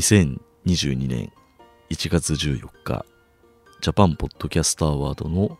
[0.00, 1.30] 2022年
[1.90, 3.04] 1月14日
[3.82, 5.58] ジャパンポッドキャストアワードの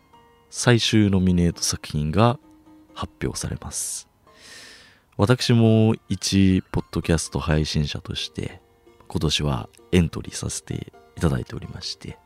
[0.48, 2.38] 最終ノミネート作品が
[2.94, 4.08] 発表されます。
[5.18, 8.62] 私も一ポッドキャスト配信者として
[9.08, 12.16] 今年はエントリーさせていただいておりまして。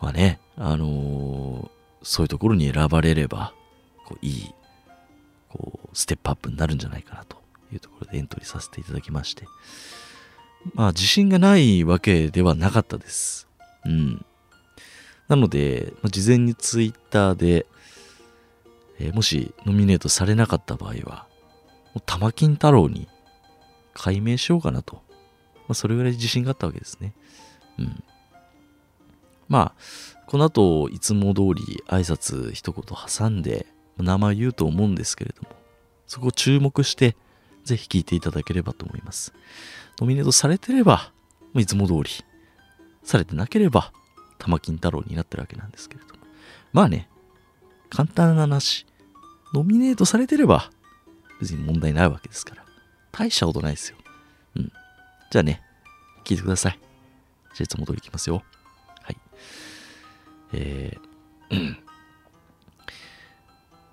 [0.00, 3.54] まあねあのーそういうところに選ばれれば
[4.04, 4.54] こういい
[5.48, 7.38] こうステップアップになるんじゃないかなと
[7.72, 9.46] いうところでエントリーさせていただきまして。
[10.72, 13.46] まあ自信がないわけではなかったです。
[13.84, 14.24] うん。
[15.28, 17.66] なので、まあ、事前にツイッターで、
[18.98, 21.26] えーもしノミネートされなかった場合は
[21.94, 23.08] もう玉金太郎に
[23.92, 25.00] 改名しようかなと、ま
[25.70, 27.12] あ、それぐらい自信があったわけですね。
[27.78, 28.04] うん。
[29.48, 33.66] まあこの後いつも通り挨拶一言挟んで
[33.98, 35.48] 名前言うと思うんですけれども
[36.06, 37.16] そこを注目して
[37.64, 39.32] ぜひ聞いていただければと思います。
[40.00, 41.12] ノミネートされてれば
[41.54, 42.10] いつも通り
[43.02, 43.92] されてなければ
[44.38, 46.20] 玉金太郎になってるわけなんですけれども。
[46.72, 47.08] まあね
[47.90, 48.86] 簡単な話。
[49.52, 50.70] ノミネートされてれば
[51.40, 52.64] 別に問題ないわけですから。
[53.12, 53.98] 大したことないですよ。
[54.56, 54.72] うん。
[55.30, 55.62] じゃあね
[56.24, 56.78] 聞いてください。
[56.80, 56.90] じゃ
[57.60, 58.42] あいつも通りいきますよ。
[59.02, 59.16] はい。
[60.54, 61.14] えー
[61.50, 61.78] うん。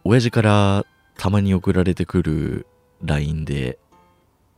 [0.04, 0.86] 親父から
[1.16, 2.68] たまに送られてくる
[3.04, 3.78] LINE で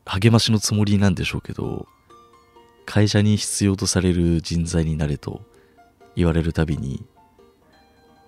[0.06, 1.88] 励ましのつもりなんでしょうけど
[2.86, 5.42] 会社に必要とされる人材になれと
[6.16, 7.06] 言われるたびに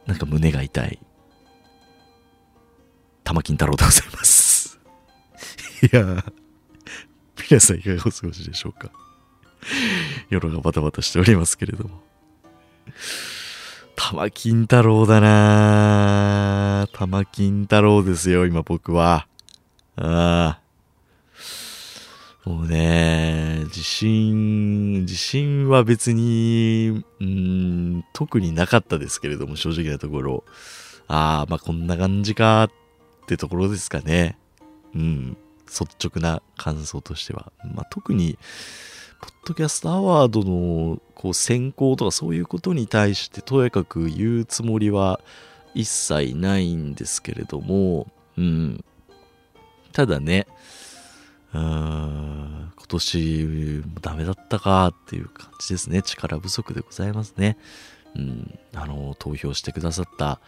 [0.05, 0.99] なんか胸が痛い。
[3.23, 4.79] 玉金太郎でございます。
[5.81, 6.33] いやー
[7.49, 8.91] 皆さんいかがお過ごしでしょうか。
[10.29, 12.03] 夜がバタバタしておりますけれども。
[13.95, 16.87] 玉金太郎だな。
[16.91, 19.27] ぁ玉金太郎ですよ今僕は。
[19.95, 20.64] ああ。
[22.45, 23.63] もうね。
[23.65, 30.43] 自信自信は別にうん特になかったですけれども正直なところ。
[31.07, 32.69] ああまあこんな感じかっ
[33.27, 34.37] てところですかね。
[34.93, 35.37] うん。
[35.67, 37.51] 率直な感想としては。
[37.73, 38.37] まあ特に
[39.19, 45.19] ポッドキャストアワードのこう選考とかそういうことに対してとやかく言うつもりは
[45.73, 48.07] 一切ないんですけれども、
[48.37, 48.85] うん。
[49.91, 50.45] ただね、
[51.55, 56.01] 今年もダメだったかっていう感じですね。
[56.01, 57.57] 力不足でございますね。
[58.15, 60.39] うん、あの、投票してくださった、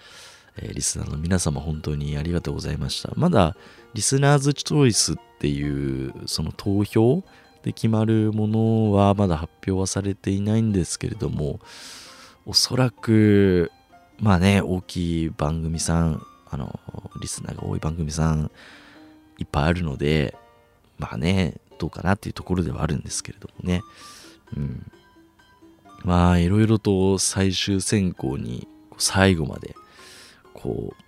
[0.57, 3.12] えーリスナーの皆様本当にありがとうございました。
[3.16, 3.56] まだ
[3.94, 7.24] リスナーズチョイスっていうその投票
[7.63, 11.59] で決まるものはまだ発表はされていないんですけれども
[12.45, 13.72] おそらく
[14.19, 16.79] まあね大きい番組さんあの
[17.22, 18.51] リスナーが多い番組さん
[19.38, 20.35] いっぱいあるので
[20.97, 23.81] まあねどうかなっていうところではあるんですけれどもね
[24.56, 24.91] うん
[26.03, 29.75] まあいろいろと最終選考に最後まで
[30.53, 31.07] こう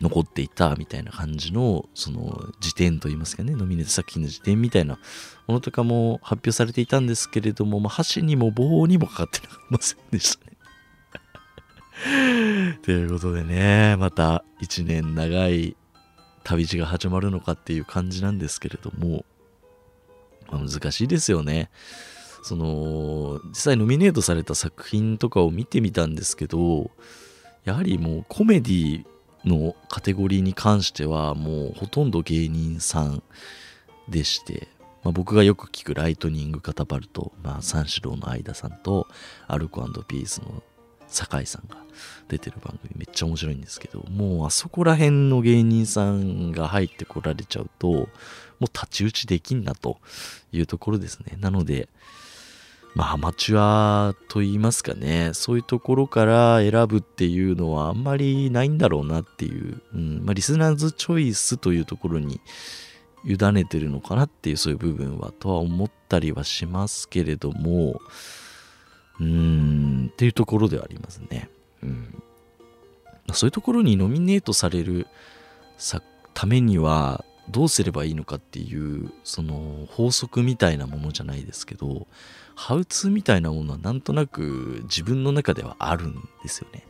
[0.00, 4.98] 残っていたみたいな感じのその辞典といいますかねノミネート作品の辞典みたいな
[5.46, 10.52] ものとかも発表されていたんですけれども、まあ、箸にも棒にもかかってませんでしたね。
[12.82, 15.76] ということでねまた一年長い
[16.44, 19.24] 旅路が始まるのかっていう感じなんですけれども、
[20.50, 21.70] まあ難しいですよね。
[22.44, 26.90] その実際ノミネートされた作品とかを見てみたんですけど
[27.64, 29.04] やはりもうコメディ
[29.46, 33.22] のカテゴリーに関してはもうほとんど芸人さん
[34.10, 34.68] でして、
[35.02, 39.08] まあ、僕がよく聞くライトニングカタパルト、まあ、三四郎の相田さんと
[39.46, 40.62] アルコピースの
[41.14, 41.76] 酒井さんが
[42.28, 48.06] 出てる番組めっちゃ面白いんですけどもうあそこら辺の芸人さんが入ってこられちゃうともう
[48.66, 49.98] 太刀打ちできんなと
[50.52, 51.36] いうところですね。
[51.40, 51.88] なので
[52.94, 55.30] まあアマチュアと言いますかね。
[55.34, 60.22] そういうところから選ぶっていうのはあんまりないんだろうなっていう、うん。
[60.24, 62.40] まあ、リスナーズチョイスというところに
[63.24, 68.00] 委ねてるのかなっていうそういう部分はとは思ったりはしますけれども
[69.20, 70.10] うーん。
[70.12, 71.50] っていうところではありますね、
[71.82, 72.22] うん、
[73.32, 75.06] そういうところにノミネートされる
[75.76, 76.02] さ
[76.34, 82.06] ためにはどうすればいいのかっていうその法則みたいなものじゃないですけど
[82.54, 86.86] ハウツーみたいなものはなんとなく自分の中ではあるんですよね。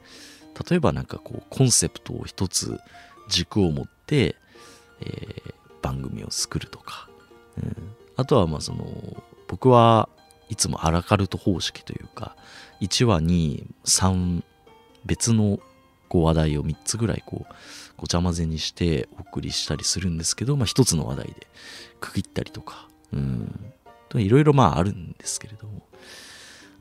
[0.68, 2.78] 例えばなんかこうコンセプトを一つ
[3.28, 4.36] 軸を持って、
[5.00, 5.54] えー
[5.84, 7.10] 番組を作るとか、
[7.58, 7.76] うん、
[8.16, 8.86] あとはまあその
[9.48, 10.08] 僕は
[10.48, 12.36] いつもアラカルト方式というか
[12.80, 14.42] 1話に3
[15.04, 15.58] 別の
[16.10, 17.54] 話題を3つぐらいこう
[17.96, 21.46] ごちゃ混ぜにしてお送りしたりするんですけど、まあ、1つの話題で
[22.00, 23.74] 区切ったりとか、うん、
[24.14, 25.82] いろいろまああるんですけれども、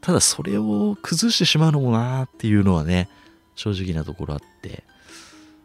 [0.02, 3.10] ただそれを崩してしまうのもなーっていうのはね、
[3.56, 4.84] 正直なところあって、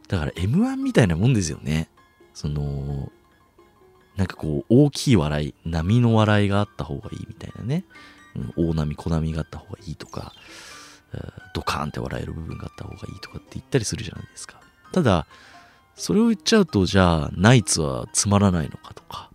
[0.09, 1.89] だから M1 みたいなもんですよね。
[2.35, 3.11] その、
[4.19, 7.85] なんかこう、大きい笑い、波の笑いがあった方がいいみたいなね。
[8.35, 10.33] うん、大波、小波があった方がいいとか、
[11.55, 14.61] ドカーンって笑える部分があった方がいいとかって言ったりするじゃないですか。
[14.93, 15.27] ただ、
[15.95, 19.31] それを言っちゃうと、じゃあ、ナイツはつまらないのかとか、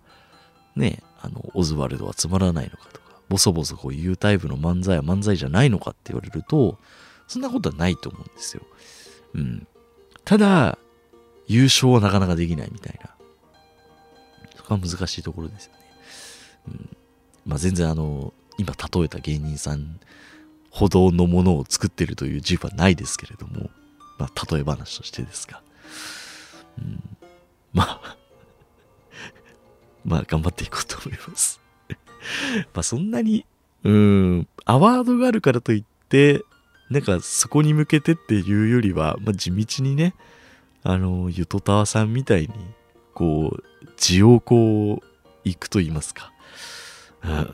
[0.76, 6.78] ね、あの、オズワルドはつまらないのかとか、ボソボソこういうタイプの漫才は漫才じゃないのかって言われると、
[7.28, 8.64] そんなことはないと思うんですよ。
[9.34, 9.66] うん。
[10.26, 10.78] ただ、
[11.48, 13.13] 優勝はなかなかできないみたいな。
[14.64, 15.80] そこは難しいところですよね。
[16.68, 16.98] うん。
[17.46, 20.00] まあ全然あの、今例えた芸人さん
[20.70, 23.70] ほどのものを作ってるという自負はないですけれども、
[24.18, 25.62] まあ例え話としてですが。
[26.80, 27.18] うん。
[27.74, 28.18] まあ
[30.06, 31.60] まあ頑張っていこうと思います
[32.74, 33.46] まあそんなに、
[33.84, 36.44] うん、アワードがあるからといって、
[36.90, 40.14] なんかそこに向けてっていうよりは、まあ、地道にね、
[40.84, 42.50] あの、ゆとたわさんみたいに、
[43.14, 43.64] こう、
[44.04, 45.04] 字をこう、
[45.46, 46.34] 行くと言いますか。
[47.24, 47.32] うん。
[47.32, 47.46] や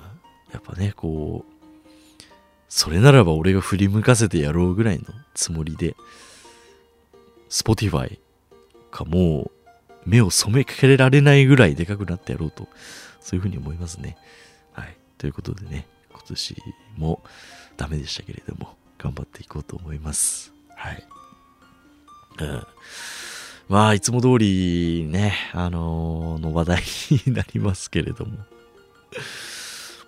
[0.57, 2.23] っぱね、こう、
[2.67, 5.05] それならば俺が振り向かせてやろうぐらいの
[5.35, 5.95] つもりで、
[7.49, 8.17] Spotify
[8.89, 9.51] かもう
[10.05, 12.67] 目を染めかけられないぐらいでかくなってやろうと、
[13.21, 14.17] そういうふうに思いますね。
[14.73, 14.97] はい。
[15.19, 16.55] ということでね、今年
[16.97, 17.23] も
[17.77, 20.51] ダメでしたけれども、頑張っていこうと思います。
[20.75, 21.07] はい。
[22.39, 22.67] うん。
[23.69, 26.83] まあ、いつも通りね、あのー、の話題
[27.27, 28.39] になりますけれども。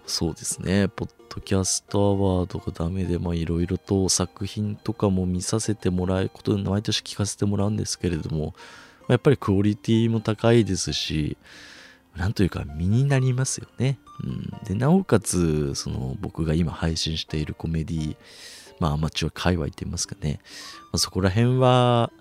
[0.08, 2.10] そうですね、ポッドキャストア
[2.40, 8.56] ワードがダメで、まあ、いろいろと作品とかも見させてもらうことで、毎年聞かせてもらうんですけれども、
[9.08, 11.38] やっぱりクオリティも高いですし、
[12.16, 14.00] なんというか身になりますよね。
[14.24, 18.18] うん、で、なおかつ、その僕が今配信しているコメディ
[18.82, 20.40] まあアマチュア界隈って言いますかね、
[20.86, 22.12] まあ、そこら辺は、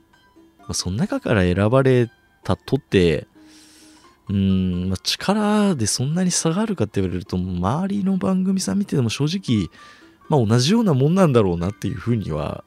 [0.71, 2.09] まあ、その中から選ばれ
[2.45, 3.27] たとって、
[4.29, 9.69] うん、まあ、力でそんなに差があるかって言われると、周りの番組さん見てても正直、
[10.29, 12.63] まあ同じようなもんなんだろうなっていうふうには、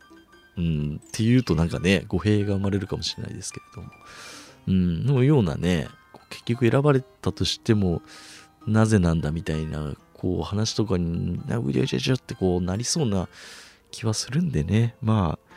[0.57, 3.87] うん、っていうとなんかね、語弊が生まれるかもしれないですけれども、
[4.67, 5.87] うん、のようなね、
[6.29, 8.01] 結局選ばれたとしても、
[8.67, 13.29] なぜなんだみたいな、こう話とかに、うりゃうりゃうりゃってこうなりそうな
[13.91, 15.53] 気はするんでね、まあ、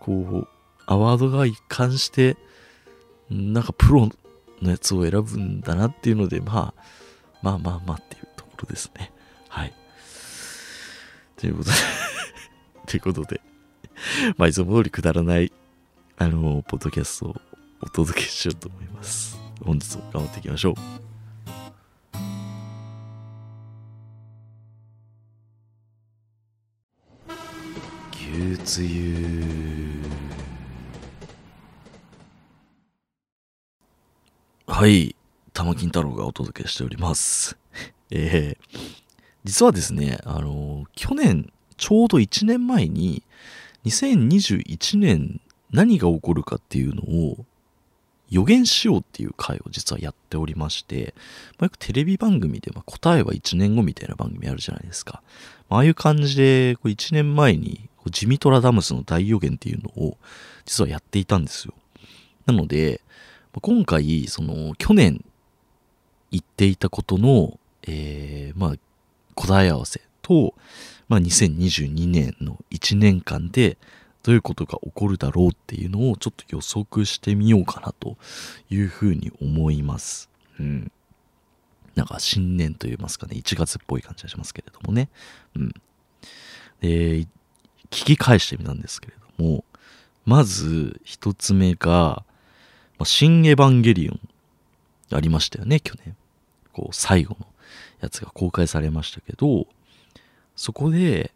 [0.00, 0.57] こう、
[0.90, 2.38] アワードが一貫して、
[3.30, 4.08] なんかプロ
[4.62, 6.82] のやつを選ぶんだなっていうので、まあ、
[7.42, 9.12] まあまあまあっていうところですね。
[9.50, 9.74] はい。
[11.36, 11.76] ということで
[12.88, 13.42] ということで、
[14.38, 15.52] まあいつも通りくだらない、
[16.16, 17.36] あの、ポッドキャストを
[17.82, 19.38] お届けしようと思います。
[19.62, 21.08] 本日も頑張っていきましょう。
[28.68, 28.82] つ
[34.78, 35.16] はい
[35.54, 37.58] 玉金太郎がお届けしております
[38.12, 38.78] えー、
[39.42, 43.24] 実はですねあの去年ちょうど1年前に
[43.86, 45.40] 2021年
[45.72, 47.44] 何が起こるかっていうのを
[48.30, 51.12] 予言しようっていう回を実はやっておりまして、
[51.58, 55.24] まあ、よくテレビ番組で、まあ、答えは1年後みたいな番組あるじゃないですか。
[55.68, 60.16] まああいう感じで、こう1年前にジミトラダムスの大予言っていうのを
[60.66, 61.74] 実はやっていたんですよ。
[62.46, 63.00] なので、
[63.60, 65.24] 今回、その去年
[66.30, 68.74] 言っていたことの、えー、まあ、
[69.34, 70.54] 答え合わせと、
[71.08, 73.78] まあ、2022年の1年間で
[74.22, 78.16] どういうことが起こるだろうっていうのをちょっと予測してみようかなと
[78.68, 80.28] いうふうに思います。
[80.60, 80.92] うん。
[81.94, 85.08] なんか新年と言いますかね、1月っぽい感じがしますけれどもね。
[85.56, 85.72] うん。
[86.80, 87.26] で、
[87.90, 89.64] 聞き返してみたんですけれども、
[90.24, 92.24] まず一つ目が、
[92.98, 94.20] まあ、新エヴァンゲリオン
[95.12, 96.16] ありましたよね、去年。
[96.72, 97.46] こう、最後の
[98.00, 99.66] やつが公開されましたけど、
[100.56, 101.32] そこで、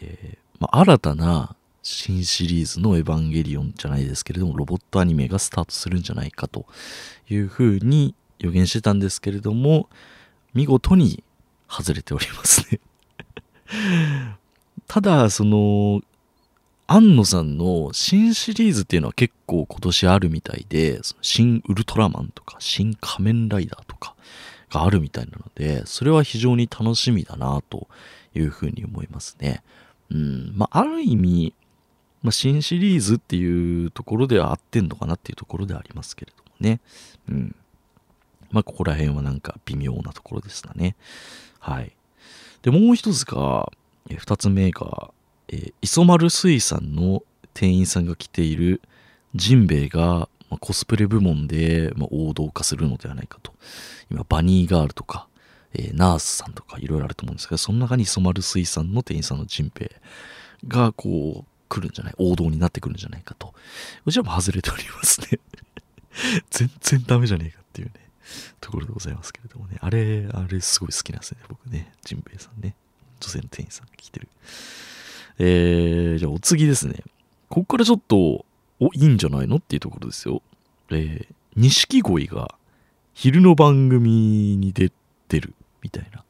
[0.00, 6.66] えー、まあ、新たな新シリーズのエヴァンゲリオンじゃないですけれども、ロボットアニメがスタートするんじゃないかと
[7.28, 9.88] いうふうに予言してたんですけれども、
[10.54, 11.22] 見事に
[11.68, 12.80] 外れておりますね
[14.86, 16.02] ただ、その、
[16.94, 24.14] 庵野さんの新シリーズっていうのは結構今年あるみたいで、新ウルトラマンとか、新仮面ライダーとか
[24.68, 27.88] があるみたいなので、それは非常に楽しみだなと
[28.34, 29.62] いうふうに思いますね。
[30.10, 31.54] うん、まあ、ある意味、
[32.20, 36.82] まあ、新シリーズっていうところでは合ってんのかなっていうところではありますけれどもね。
[37.26, 37.56] うん。
[38.50, 40.96] まあ、ここら辺はなんか微妙なところでしたね。
[41.58, 41.96] はい。
[42.60, 43.72] で、もう一つが、
[44.14, 45.10] 二つ目が、
[45.48, 47.22] えー、磯丸水産の
[47.54, 48.80] 店員さんが着ている
[49.34, 53.52] ジンベエが、まあ、コスプレ部門で、まあ、王道化するのではないかと。
[54.10, 55.26] 今、バニーガールとか、
[55.74, 60.00] えー、ナースさんとかいろいろあると思うんですけど、その中に磯丸水産の店員さんのジンベエ
[60.68, 62.14] が、こう、来るんじゃない？
[62.18, 63.54] 王道になってくるんじゃないかと。
[64.04, 65.38] うちはも外れておりますね
[66.50, 67.94] 全然ダメじゃねえかっていうね、
[68.60, 69.78] ところでございますけれどもね。
[69.80, 71.90] あれ、あれすごい好きなんですね、僕ね。
[72.04, 72.74] ジンベエさんね。
[73.20, 74.28] 女性の店員さんが聞いてる。
[75.38, 77.02] えー、じゃあお次ですね。
[77.48, 78.44] ここからちょっと、
[78.80, 80.42] お、いいんじゃないのっていうところですよ。
[80.90, 82.54] えー、錦鯉が
[83.14, 84.90] 昼の番組に出
[85.28, 86.24] てるみたいな。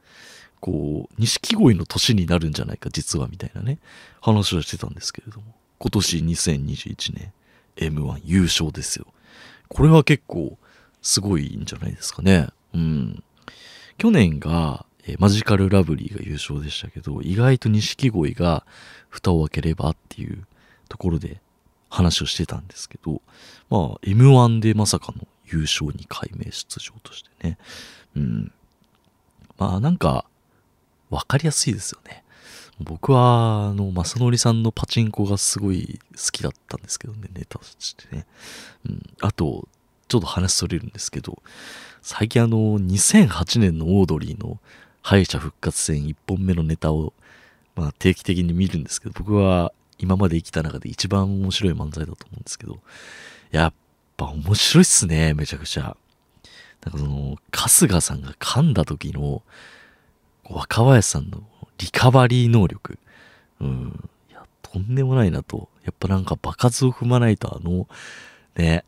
[0.61, 3.78] こう、錦鯉の年になるんじゃないか、実はみたいなね、
[4.21, 5.54] 話をしてたんですけれども。
[5.78, 7.32] 今年2021年
[7.76, 9.06] M1 優勝ですよ。
[9.68, 10.56] これは結構
[11.00, 12.49] すごいんじゃないですかね。
[12.75, 13.25] うん。
[13.99, 18.64] 去年が、えー、マジカルラブリーが優勝でしたけど、意外と錦鯉が
[19.09, 20.47] 蓋を開ければっていう
[20.88, 21.40] ところで
[21.88, 23.21] 話をしてたんですけど、
[23.68, 27.59] まあ、M1 でまさかの優勝2回目出場としてね。
[28.16, 28.52] うん。
[29.59, 30.25] まあ、なんか、
[31.11, 32.25] わかりやすいですよね。
[32.80, 38.26] 僕は、あの、正則さんのパチンコがすごい好きだったんですけどね、ネタとしてね。
[38.88, 39.02] うん。
[39.21, 39.68] あと、
[40.09, 41.42] ちょっと話それるんですけど、
[42.00, 44.59] 最近あの、2008年のオードリーの
[45.02, 47.12] 敗者復活戦1本目のネタを、
[47.75, 52.78] まあ定期的に見るんですけど、僕は今まで生きた中で一番面白い漫才だと思うんですけど、
[53.50, 53.73] やっ
[54.16, 55.97] ぱ面白いっすね、めちゃくちゃ。
[56.85, 59.42] なんかその、春日さんが噛んだ時の、
[60.44, 61.42] 若林さんの
[61.78, 62.99] リカバリー能力。
[63.61, 64.11] うん。
[64.30, 65.68] いや、とんでもないなと。
[65.85, 67.88] やっぱなんか場数を踏まないとあの、
[68.56, 68.85] ね、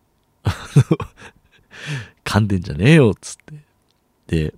[2.24, 3.54] 噛んでんじゃねえよ、っつって。
[4.26, 4.54] で、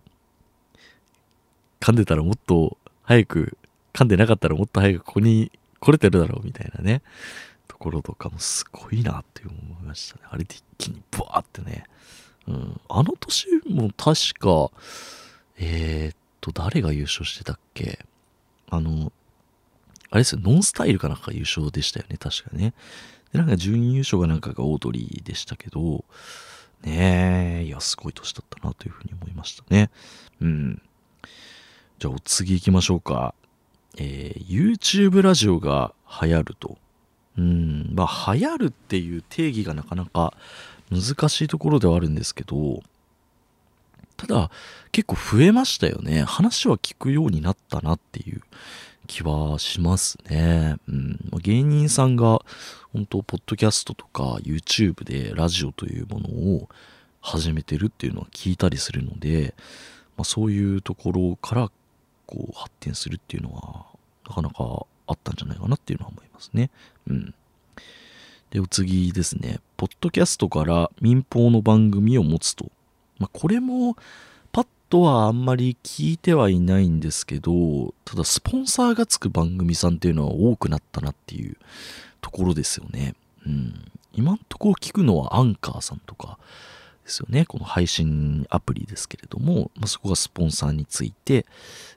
[1.80, 3.58] 噛んでたらもっと早く、
[3.92, 7.02] 噛んでなかったらもっと早くここに来れてるだろう、みたいなね。
[7.68, 10.22] ところとかもすごいなって思いましたね。
[10.30, 11.84] あれで一気にブワーってね。
[12.48, 12.80] うん。
[12.88, 14.70] あの年も確か、
[15.58, 18.04] えー、っと、誰が優勝してたっけ？
[18.70, 19.12] あの、
[20.10, 22.72] あれですよ、ノンスタイルかなんか優勝でしたよね、確かね。
[23.32, 26.04] で、なんか準優勝がなんかがオードリーでしたけど、
[26.82, 29.90] ねえ、いや、すごい年だったなというふうに思いましたね。
[30.40, 30.82] うん。
[31.98, 33.34] じゃあ、お次行きましょうか。
[33.96, 36.76] えー、YouTube ラジオが流行ると。
[37.38, 40.34] うん、まあ、流行るっていう定義がなかなか
[40.90, 42.82] 難しいところではあるんですけど、
[44.18, 44.50] ただ、
[44.92, 46.22] 結構増えましたよね。
[46.22, 48.42] 話は聞くようになったなっていう
[49.06, 50.76] 気はしますね。
[50.88, 52.40] うん、芸人さんが、
[52.92, 56.68] 本当ポッドキャストとか YouTube でラジオというものを
[57.20, 59.54] 始めてるっていうのは聞いたりするので、
[60.16, 61.70] まあ、そういうところから
[62.26, 63.86] こう発展するっていうのは
[64.28, 66.70] なかなかあったんじゃないかなっていうのは思いますね。
[67.08, 67.34] うん。
[68.50, 69.60] で、お次ですね。
[69.76, 72.70] ポッドキャストから民放の番組を持つと
[73.18, 73.96] まあ、これも
[74.52, 81.56] パッとはあんまり聞いてはいないんですけど、ただスポンサーがつく番組さんっていうのは多くなったなっていう
[82.20, 83.14] ところですよね。
[83.46, 83.74] うん。
[84.12, 86.38] 今んとこ聞くのはアンカーさんとか
[87.06, 87.46] ですよね。
[87.46, 91.46] この配信アプリですけれども、まあ、そこがスポンサーについて、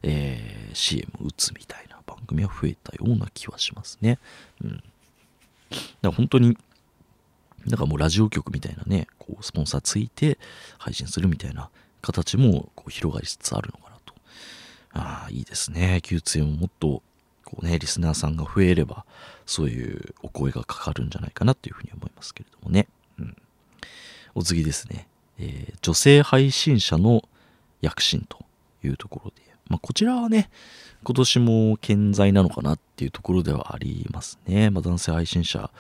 [0.04, 4.20] えー、CM を打つみたいな番組は増えたような気はしますね。
[4.64, 4.72] うん。
[4.72, 4.84] だか
[6.04, 6.58] ら本当に
[7.68, 10.38] だかもうラジオ局みたいなね、こうスポンサーついて
[10.78, 11.70] 配信するみたいな
[12.02, 14.14] 形もこう広がりつつあるのかなと。
[14.94, 16.02] ああ、いいですね。
[16.04, 17.02] Q2 ももっと
[17.44, 19.06] こうね、リスナーさんが増えれば、
[19.48, 22.88] そういうお声がかかるんじゃないかなというふうに思いますけれどもね。
[23.18, 23.36] うん。
[24.36, 25.08] お次ですね。
[25.38, 27.24] えー、女性配信者の
[27.82, 28.46] 躍進と
[28.84, 30.50] いうところで、まあ、こちらはね、
[31.04, 34.70] 今年も健在なのかなっていうところではありますね。
[34.70, 35.72] まあ、男性配信者、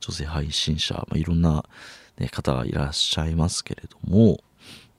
[0.00, 1.64] 女性配信者、まあ、いろんな、
[2.18, 4.38] ね、方がいらっしゃいますけれども、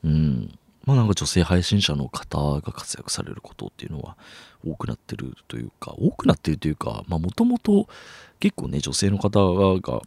[0.04, 4.18] うん、まあなんか女性配信者の方が活躍されることっていうのは
[4.66, 7.88] 多くなってるというか、多くなってるというか、まあもともと
[8.40, 10.02] 結構ね、女性の方が、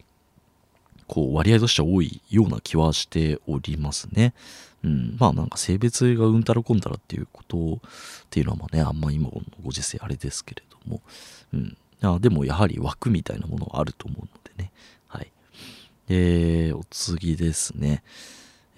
[1.13, 4.33] こう割合としては多いような気はしておりますね。
[4.83, 7.81] うん、まあなんか性別がうんたらこんたらっていうことっ
[8.31, 11.03] ていうのはね、あんま今のご時世あれですけれども、
[11.53, 11.77] うん。
[12.01, 14.27] あでもやはり枠みたいなものはあると思うの
[14.57, 14.73] でね。
[15.07, 15.31] はい。
[16.09, 18.03] えー、お次ですね。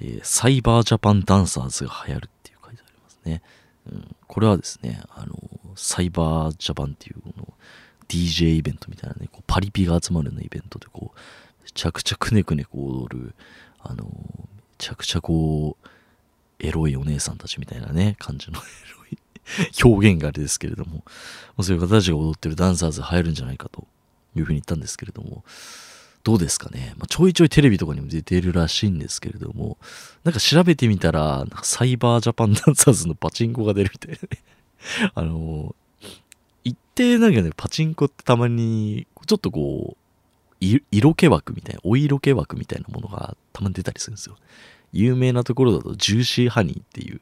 [0.01, 3.43] えー、サイバージャパンダンサーズが流行るっていう書いてありますね。
[3.93, 5.37] うん、これはですね、あの、
[5.77, 7.55] サイバージャパンっていうの
[8.09, 11.19] DJ イベントみたいなね、こうパリピが集まるようなイベントでこう、
[11.75, 13.35] ちゃくちゃくねくねこう踊る、
[13.81, 14.11] あの、め
[14.79, 15.89] ちゃくちゃこう、
[16.61, 18.63] エロいお姉さんたちみたいなね、感じの エ
[18.97, 19.19] ロい
[19.85, 21.05] 表現があれですけれども、
[21.61, 23.87] そういう方たちが踊ってるダンサーズ入るんじゃないかと
[24.37, 25.45] いうふうに言ったんですけれども、
[26.23, 29.77] どうですかね、まあ、ちょいちょいテレビとかにも出てるらしいんですけれども、
[30.25, 34.43] なんか調べてみたら、なんかサイバージャパンダンサーズのパチンコが出るみたいなね。
[35.15, 35.75] あの
[36.63, 40.04] 一定なんかね、パチンコってたまに、ちょっとこう、
[40.61, 44.37] 色気枠みたいな、お色気枠みたいなものがたまに出たりするんですよ。
[44.93, 47.21] 有名なところだと、ジューシーハニーっていう、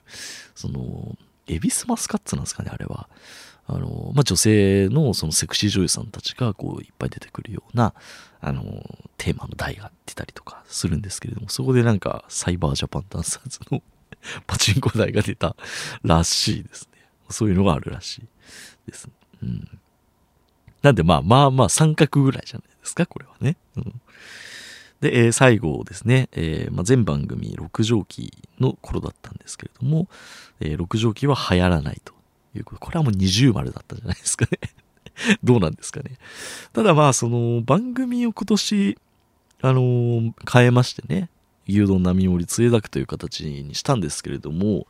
[0.54, 1.16] その、
[1.48, 3.08] エビスマスカッツなんですかね、あれは。
[3.66, 7.94] あの、まあ、女性のそのセクシー女優さんたちがこういっぱい出てくるような、
[8.40, 8.62] あの、
[9.16, 13.82] テーマの台が出たりとかするんですけれども、そこでなんかサイバージャパンダンサーズの
[14.46, 15.56] パチンコ台が出た
[16.02, 17.08] らしいですね。
[17.30, 18.22] そういうのがあるらしい
[18.86, 19.08] です。
[19.42, 19.80] うん。
[20.82, 23.56] なんでまあまあまあ三角ぐらいじゃないですか、これはね。
[23.76, 24.00] うん、
[25.00, 30.08] で、えー、最後ですね、えーまあ、全番組6畳期の頃だったんですけれども、
[30.60, 32.12] え、6畳期は流行らないと
[32.54, 32.80] いうこと。
[32.80, 34.58] これはもう二重丸だったんじゃないですかね。
[35.42, 36.18] どうなんですかね。
[36.72, 38.98] ただまあ、その番組を今年、
[39.60, 41.28] あのー、変えましてね、
[41.68, 44.86] 牛丼並盛り杖だくという形にしたんですけれども、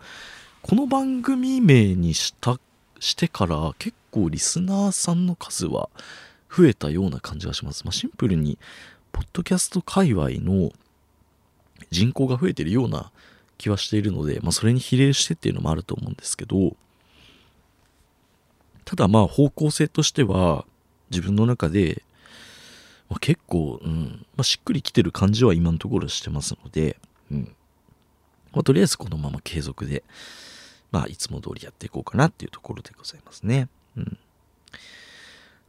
[0.62, 2.58] この番組名にした
[3.00, 5.90] してから結構リスナーさんの数は
[6.54, 7.84] 増えたような感じがします。
[7.84, 8.58] まあ、シンプルに、
[9.12, 10.70] ポッドキャスト界隈の
[11.90, 13.10] 人口が増えてるような
[13.58, 16.76] 気はしているので、まあ、それに比例してっていうのもあると思うんですけど、
[18.84, 20.66] ただまあ方向性としては
[21.10, 22.02] 自分の中で、
[23.08, 26.96] まあ、結構、うんまあ、しっくりきてる感じは今のところしてますので、
[27.30, 27.54] うん
[28.52, 30.02] まあ、とりあえずこのまま継続で、
[30.90, 33.68] まあ、いつも通りやっていこうかなっていうところでございますね。
[33.96, 34.18] うん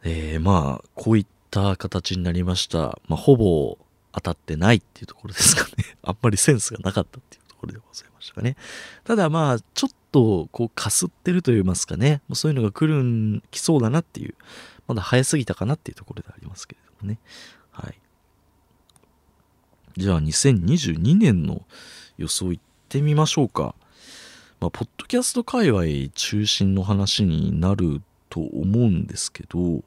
[0.03, 2.99] えー、まあ、こういった形になりました。
[3.07, 3.77] まあ、ほぼ
[4.11, 5.95] 当たってないっていうところですかね。
[6.03, 8.57] あんまりセンスがなかったっていうところでございましたかね。
[9.05, 12.21] ただまあ、ちょっと、こう、かすってると言いますかね。
[12.33, 14.35] そういうのが来るん、来そうだなっていう、
[14.87, 17.19] まだ早すぎたかなっていうところでありますけれどもね。
[17.71, 17.99] はい。
[19.95, 21.65] じゃあ、2022年の
[22.17, 23.73] 予想いってみましょうか。
[24.59, 29.83] まあ、ポッドキャスト界隈中心の話になると思うんですけど、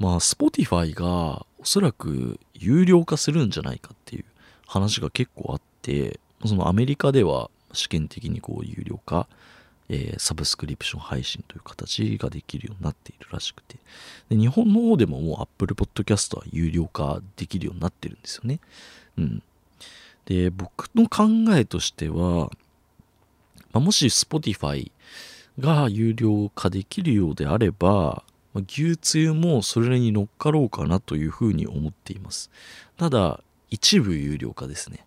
[0.00, 4.24] まあ Spotify がおそらく有料化するんじゃないかっていう
[4.66, 9.28] 話が結構あってそのアメリカでは試験的にこう有料化、
[9.90, 13.76] えー、サブスクリプション配信という形ができるようになっているらしくて
[14.30, 18.58] で日本の方でももう Apple Podcast は有料化できるようになってるんですよね。
[19.18, 19.42] うん、
[20.24, 22.50] で僕の考えとしては、
[23.72, 24.90] まあ、もし Spotify
[25.58, 32.50] が有料化できるようであれば、牛つゆもそれに乗っかろうかなというふうに思っています。
[32.96, 35.06] ただ、一部有料化ですね。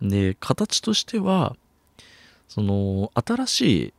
[0.00, 1.56] で、形としては、
[2.48, 3.94] その、新しい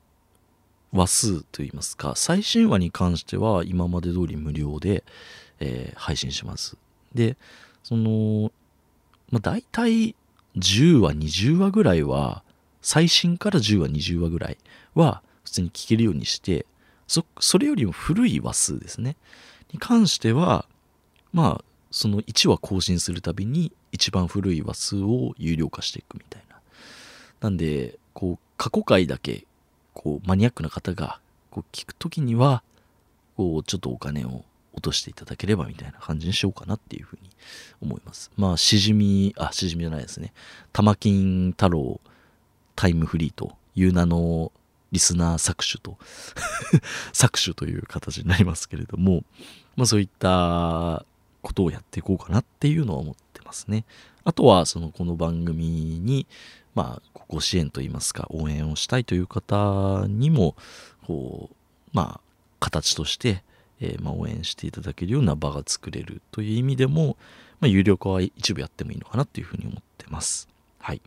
[0.94, 5.04] 話数といいますか、最新話に関しては今まで通り無料で、
[5.60, 6.78] えー、配信します。
[7.14, 7.38] で、
[7.84, 8.52] その、
[9.30, 10.16] まあ、大体
[10.56, 12.44] 10話、20話ぐらいは、
[12.82, 14.58] 最新から10話、20話ぐらい
[14.96, 16.66] は普通に聞けるようにして、
[17.10, 19.18] そそれよりも古い話数ですね
[19.74, 20.66] に関しては
[21.34, 26.58] まあその1話更新するたびに一番古い話数を有料化していくみたいな
[27.42, 29.46] なんでこう過去回だけ
[29.94, 31.20] こうマニアックな方が
[31.50, 32.62] こう聞く時には
[33.36, 34.44] こうちょっとお金を
[34.74, 37.30] 落としていただければみたいな感じにしようかなっていうふうに
[37.82, 38.32] 思います。
[38.38, 40.32] まあ、しじみ、あ、しじみじゃないですね。
[40.72, 42.00] 玉金太郎
[42.76, 44.52] タイムフリーという名の
[44.92, 45.98] リスナー搾取と
[47.14, 49.24] 搾取という形になりますけれども、
[49.76, 51.06] まあそういった
[51.42, 53.86] ことをやっていこうかなっていうのは思ってますね。
[54.24, 55.66] あとは、そのこの番組
[56.00, 56.28] に、
[56.76, 60.56] まあ、ご支援といいますか、応援をしたいという方にも、
[61.06, 61.56] こう、
[61.94, 62.22] まあ、
[62.60, 63.44] 形として、
[63.80, 67.18] えー、まあ、応援していただけるような場が作れるという意味でも、
[67.60, 70.48] まあ、有料化は一部やってもいいのかなっていうふうに思ってます。
[70.80, 71.02] はい。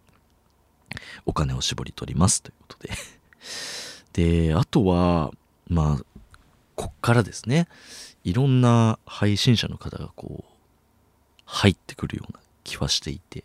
[1.25, 2.93] お金を絞り取りますということで
[4.13, 5.33] で、あとは、
[5.69, 6.05] まあ、
[6.77, 7.69] こっからですね、
[8.25, 10.53] いろんな配信者の方がこう、
[11.45, 13.45] 入ってくるような気はしていて、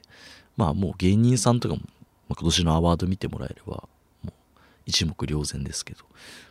[0.56, 1.82] まあもう芸人さんとかも、
[2.30, 3.88] まあ、今年のアワード見てもらえれば、
[4.24, 4.32] もう
[4.86, 6.04] 一目瞭然ですけど、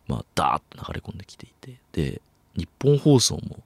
[0.07, 2.21] まあダーッと流れ込んできていて、で、
[2.57, 3.63] 日本放送も、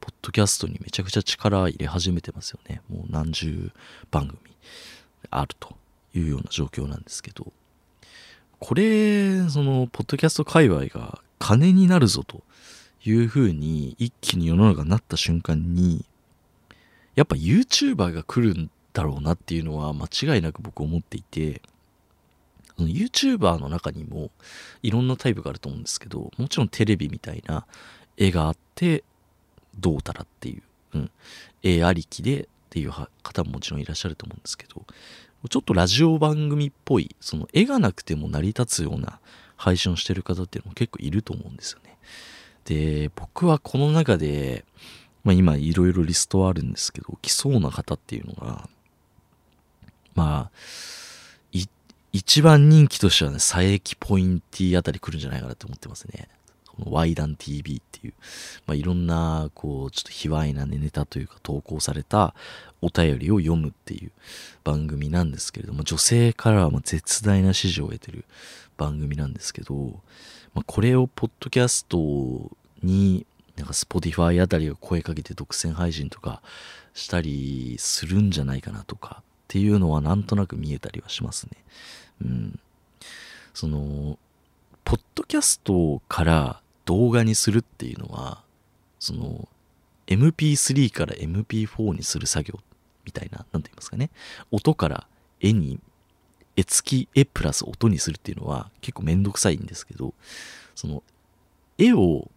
[0.00, 2.80] ポッドキャストにめちゃくちゃ力入れ始めてますよね。
[2.88, 3.70] もう何十
[4.10, 4.38] 番組
[5.30, 5.76] あると
[6.12, 7.52] いうような状況なんですけど、
[8.64, 12.44] これ、その、ポッドキャスト界隈が金になるぞと
[13.04, 16.04] いうふうに一気に世の中になった瞬間に、
[17.16, 21.60] やっぱ YouTuber が来るんだろうなっていうのは間違いなく僕思っていて、
[22.78, 24.30] YouTuber の中にも
[24.84, 27.66] いろんなタイプがあると思うんですけどもちろんテレビみたいな
[28.16, 29.04] 絵があって
[29.78, 30.62] どうたらっていう、
[30.94, 31.10] うん、
[31.62, 34.82] 絵ありきでっていう方ももちろんいらっしゃると思うんですけど
[35.48, 39.18] ちょっとラジオ番組っぽいその絵がなくても成り立つような
[39.56, 41.96] 配信をしてる方っていうのも結構いると思うんですよね
[42.64, 44.64] で僕はこの中で、
[45.24, 48.68] まあ、今いろいろリストはあるんですけど来そうな方っていうのが
[50.14, 50.56] まあ
[52.12, 56.28] 一番人気としてはね、佐伯ポインティあたり来るんじゃないかなと思ってますね。
[56.76, 58.14] この Y 談 TV っていう、
[58.66, 62.34] まあ、いろんな、こう、ちょっと卑猥な、ネタというか投稿された
[62.80, 64.10] お便りを読むっていう
[64.64, 68.24] 番組なんですけれども、女性からは絶大な支持を得てる
[68.76, 69.74] 番組なんですけど、
[70.54, 72.50] まあ、これをポッドキャスト
[72.82, 76.42] に、なんか Spotify あたりが声かけて独占配信とか
[76.94, 81.50] したりするんじゃないかなとかっていうのはなんとなく見えたりはしますね。
[82.22, 82.58] うん、
[83.52, 84.18] その
[84.84, 88.42] ポッドキャストから動画にするっていうのは
[88.98, 89.48] その
[90.06, 92.60] MP3 から MP4 にする作業
[93.04, 94.10] みたいな何て言いますかね。
[94.50, 95.06] 音から
[95.40, 95.80] 絵に
[96.56, 100.12] 絵付き絵プラス音にするっていうのは結構めんどくさいんですけど
[100.74, 101.02] その
[101.78, 102.28] 絵を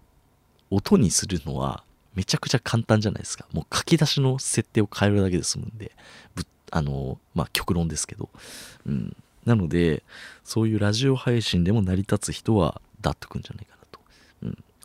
[0.72, 1.84] 音にするのは
[2.16, 3.46] めちゃくちゃ簡単じゃないですか。
[3.52, 5.92] もう書き出しの設定を変えるだけで済むんで
[6.72, 8.30] あのまあ極論ですけど、
[8.86, 10.04] うん、なので、
[10.44, 13.75] そういうラジオ配信でも成り立つ人は、だっとくんじゃないか。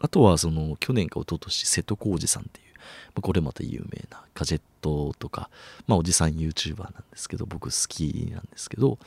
[0.01, 2.83] あとは、その、去年か一昨年、瀬戸康史さんっていう、ま
[3.17, 5.51] あ、これまた有名なガジェットとか、
[5.87, 8.99] まあ、おじさん YouTuber なんですけど、僕好きなんですけど、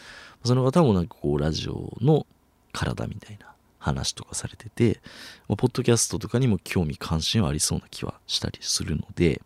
[0.43, 2.27] その方もなんかこう、ラジオの
[2.71, 5.01] 体みたいな話とかされてて、
[5.47, 9.41] まあ、ポッドキャストとかにも興味関心はありそうな気はしたりするので、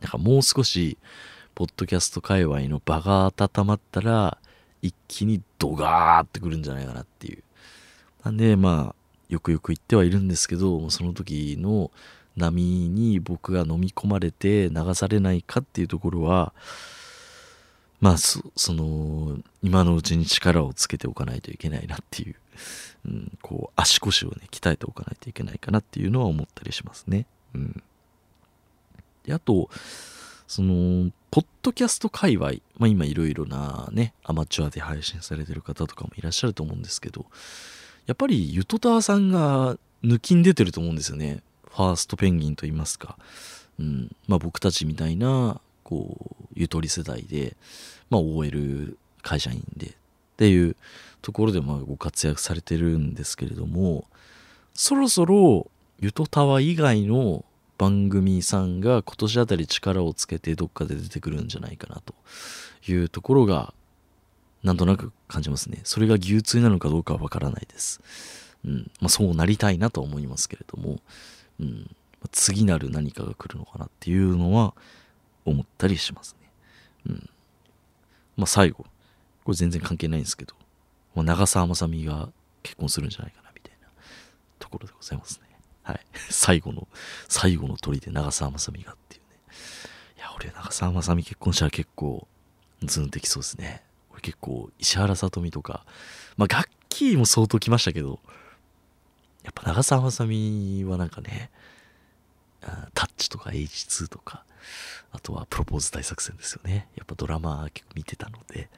[0.00, 0.98] なんかもう少し、
[1.54, 4.38] ポッドキャスト界隈の場が温まったら、
[4.82, 7.42] 一気にドガーってくるんじゃないかなっていう。
[8.24, 8.99] なんで、まあ、
[9.30, 11.90] よくよく言ってはいるんですけど、その時の
[12.36, 16.52] 波に僕が飲み込まれて流されないかっていうところは、
[18.00, 22.34] まあそ、の、今のうちに力をつけておかないといけないなっていう、
[23.06, 27.26] うん、こう、足腰をね、鍛えておかないといけないかなっていうのは思ったりしますね。
[27.54, 27.82] うん。
[29.24, 29.68] で、あと、
[30.48, 37.26] その、ポッドキャスト界隈、まあ今いろいろなね、アマチュアで配信されてる方とかもいらっしゃると思うんですけど、
[38.06, 41.42] やっぱりゆとたわさんが抜きん出てると思うんですよね。
[41.68, 43.16] ファーストペンギンと言いますか。
[43.78, 44.14] うん。
[44.26, 47.56] まあ僕たちみたいな、こう、ゆとり世代で、
[48.08, 49.92] まあ OL 会社員でっ
[50.36, 50.76] ていう
[51.22, 54.04] ところでまあご活躍されてるんですけれども、
[54.74, 57.44] そろそろゆとたわ以外の
[57.76, 62.14] 番組さんが今年あたり力をつけてどっかで出てくるんじゃないかなと
[62.90, 63.72] いうところが
[64.62, 65.80] なんとなく感じますね。
[65.84, 68.00] それが牛通なのかどうかはわからないです。
[68.64, 68.90] うん。
[69.00, 70.98] まあそうなりたいなと思いますけれども、
[71.58, 71.90] うん。
[72.32, 74.74] 次なる何かが来るのかなっていうのは
[75.46, 76.50] 思ったりしますね。
[77.06, 77.30] うん。
[78.36, 78.84] まあ最後、
[79.44, 80.54] これ全然関係ないんですけど、
[81.14, 82.28] まあ、長澤まさみが
[82.62, 83.88] 結婚するんじゃないかなみたいな
[84.58, 85.48] ところでございますね。
[85.82, 86.00] はい。
[86.30, 86.86] 最後の、
[87.28, 89.38] 最後の鳥で長澤まさみがっていうね。
[90.18, 92.28] いや、俺長澤まさみ結婚したら結構、
[92.82, 93.82] ズンできそうですね。
[94.20, 95.84] 結構、石原さとみとか、
[96.36, 98.20] まあ、ガッキーも相当来ましたけど、
[99.42, 101.50] やっぱ長澤まさみはなんかね、
[102.94, 104.44] タッチとか H2 とか、
[105.12, 106.88] あとはプロポーズ大作戦ですよね。
[106.96, 108.68] やっぱドラマ結構見てたので、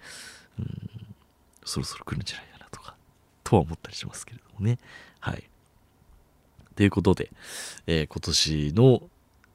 [0.59, 0.67] うん、
[1.65, 2.95] そろそろ来るんじゃないかなとか、
[3.43, 4.79] とは思ったりしますけれどもね。
[5.21, 5.49] はい。
[6.77, 7.31] ということで、
[7.87, 9.03] えー、今年の、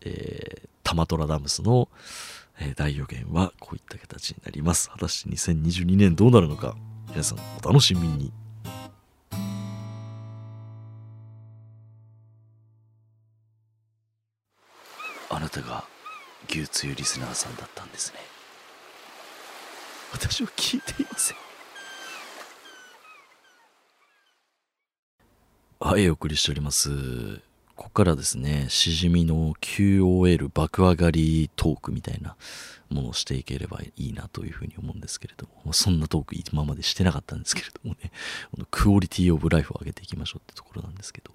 [0.02, 1.90] えー、タマトラダムスの、
[2.60, 4.90] えー、大予言はこういった形になります。
[4.90, 6.76] 果たして2022年どうなるのか、
[7.10, 8.32] 皆さんお楽しみに。
[15.30, 15.84] あなたが
[16.50, 18.20] 牛つゆリスナーさんだったんですね。
[20.12, 21.38] 私は聞いていません。
[25.80, 27.47] はい、お送りしております。
[27.78, 32.36] ここからですね、しじみの QOL 爆上がりトークみたいな
[32.90, 38.12] ものをしていければいいなというふうに思うんですけれども、そんなトーク今までしてなかったんですけれどもね、
[38.52, 41.32] このクオリティオブライフを上げていきましょうってところなんですけど、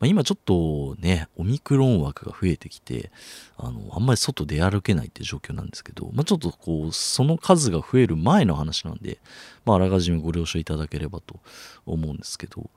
[0.00, 3.12] まあ、今ちょっとね、オミクロン枠が増えてきて、
[3.56, 9.20] あの、あんまり外出歩けないって状況なんですけど、まあ、ちょっとこう、その数が増える前の話なんで、
[9.64, 11.38] まあ、あらかじめご了承いただければと
[11.84, 12.70] 思うんですけど、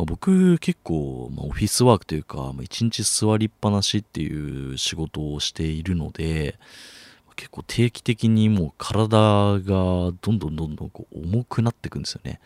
[0.00, 6.58] まあ、僕結構、まあ、オフィスワークというか、まあ、一日座りっぱなしっていう仕事をしているので
[7.36, 12.40] 結構定期的にもう体がどんどんどんどんこう重くなっていくんですよね。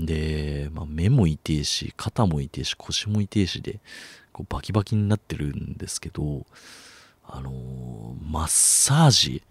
[0.00, 3.78] で、まあ、目も痛いし肩も痛いし腰も痛いしで
[4.32, 6.44] こうバキバキになってるんですけど
[7.28, 7.54] あのー、
[8.28, 9.42] マッサージ。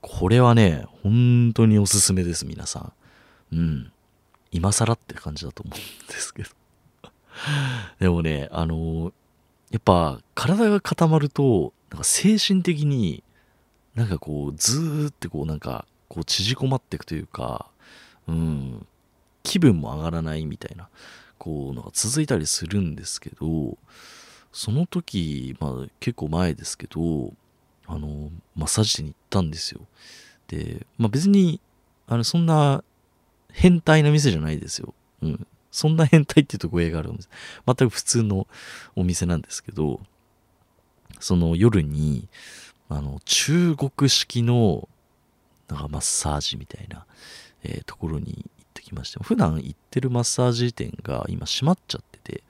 [0.00, 2.92] これはね本当におすすめです皆さ
[3.50, 3.56] ん。
[3.56, 3.92] うん。
[4.52, 6.50] 今更って感じだと思うんですけど。
[7.98, 9.12] でもねあの、
[9.70, 13.22] やっぱ体が固まるとなんか精神的に
[13.94, 17.70] なんかこうずーってこうなんかこう縮こまっていくというか
[18.26, 18.86] うん
[19.42, 20.88] 気分も上がらないみたいな
[21.38, 23.76] こうのが続いたりするんですけど
[24.52, 27.32] その時、まあ、結構前ですけど
[27.86, 29.80] あのマッサージ店に行ったんですよ。
[30.48, 31.60] で、まあ、別に
[32.06, 32.82] あのそんな
[33.52, 37.28] 変態な店じゃないですよ、うん、そんな変態っていうと語弊があるんです
[37.66, 38.46] 全く普通の
[38.96, 40.00] お店なんですけど
[41.20, 42.28] その夜に
[42.88, 44.88] あの中国式の
[45.68, 47.04] なんかマッサージみたいな、
[47.62, 52.42] えー、ところに行ってきまして普段行ってるマッサージ店が今閉まっちゃってて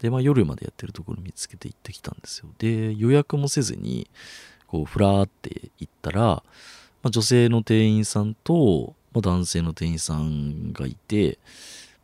[0.00, 2.48] で、まあ、夜までやってるところ見つけて行ってきたんですよ。
[2.58, 4.08] で予約もせずに
[4.66, 6.42] こうふらーって行ったら、ま
[7.04, 11.38] あ、女性の店員さんと、まあ、男性の店員さんがいて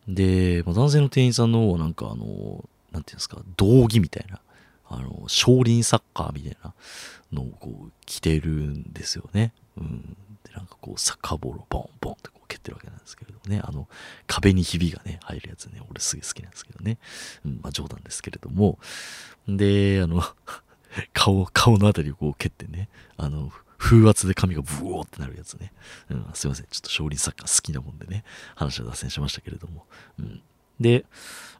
[0.08, 4.40] で、まあ、男性の店員さんの方はなんかあの何ていうんですか道着みたいな
[4.88, 6.72] あの少林サッカーみたいな
[7.32, 9.52] のをこう着てるんですよね。
[9.76, 13.60] うん、でなんかこうサッカーボールをボンボンってこう蹴ってるわけなんですけれどもね。
[13.62, 13.86] あの
[14.26, 15.82] 壁にひびがね入るやつね。
[15.90, 16.96] 俺すげえ好きなんですけどね、
[17.44, 18.78] うん、まあ冗談ですけれども。
[19.46, 20.22] であの
[21.12, 22.88] 顔顔のあたりをこう蹴ってね。
[23.18, 25.72] あの風圧で髪がブーってなるやつね、
[26.10, 26.66] うん、すいません。
[26.68, 28.24] ちょっと少林サッカー好きなもんでね。
[28.56, 29.86] 話は脱線しましたけれども、
[30.18, 30.42] うん、
[30.80, 31.04] で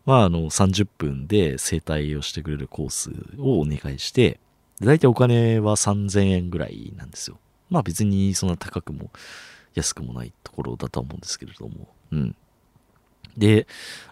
[0.05, 4.41] まああの30分で整体をしてくれるコースをお願いして
[4.81, 7.39] 大体お金は3000円ぐらいなんですよ。
[7.71, 9.11] まあ別にそんな高くも
[9.75, 12.37] 安くもないところだとは思うんですけれども、うん。
[13.37, 13.67] で、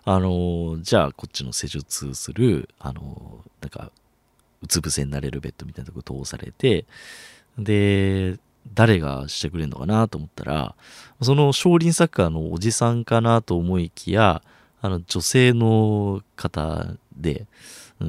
[0.04, 3.90] あのじゃあこっちの施術する、あのなんか、
[4.62, 6.86] うつ伏せになれるベッドみたいなとこ通されて、
[7.58, 8.38] で、
[8.74, 10.74] 誰がしてくれるのかなと思ったら、
[11.22, 14.42] その少林サッカーのおじさんかなと思いきや、
[14.80, 17.46] あの女性の方で、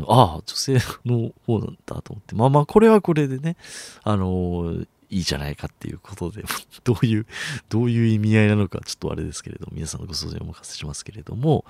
[0.08, 3.56] ああ、女性の方なんだと思って、まあまあ、これはこれでね、
[4.04, 6.44] あのいいじゃないかっていうことで、
[6.84, 7.26] どういう、
[7.70, 11.66] どういう意味合いなのか、ちょっとあれですけれども、皆さんのご想像にお任せしますけれども、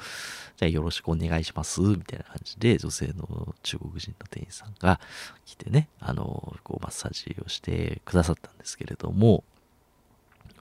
[0.58, 5.00] じゃあよろしくお願いします、みたいな感じで、女性の中国人の店員さんが
[5.46, 9.44] 来てね、あの、こう、マッサージをしてくださったんですけれども、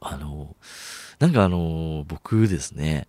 [0.00, 0.54] あの、
[1.18, 3.08] なんかあの、僕ですね、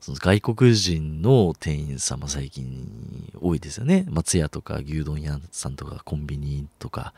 [0.00, 4.06] その外国人の店員様最近多いですよね。
[4.08, 7.12] 松屋とか牛丼屋さんとかコンビニとか、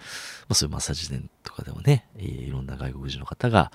[0.49, 3.71] まあ、そういうマッサージ店とかでもね、えー、いろんな外国人の方が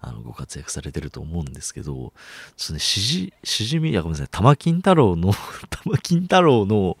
[0.00, 2.12] あのご活躍されてると思うんですけど、
[2.56, 5.32] ちょね、しじ、しじみ、いやごめんなさい、玉金太郎の
[5.70, 6.98] 玉金太郎の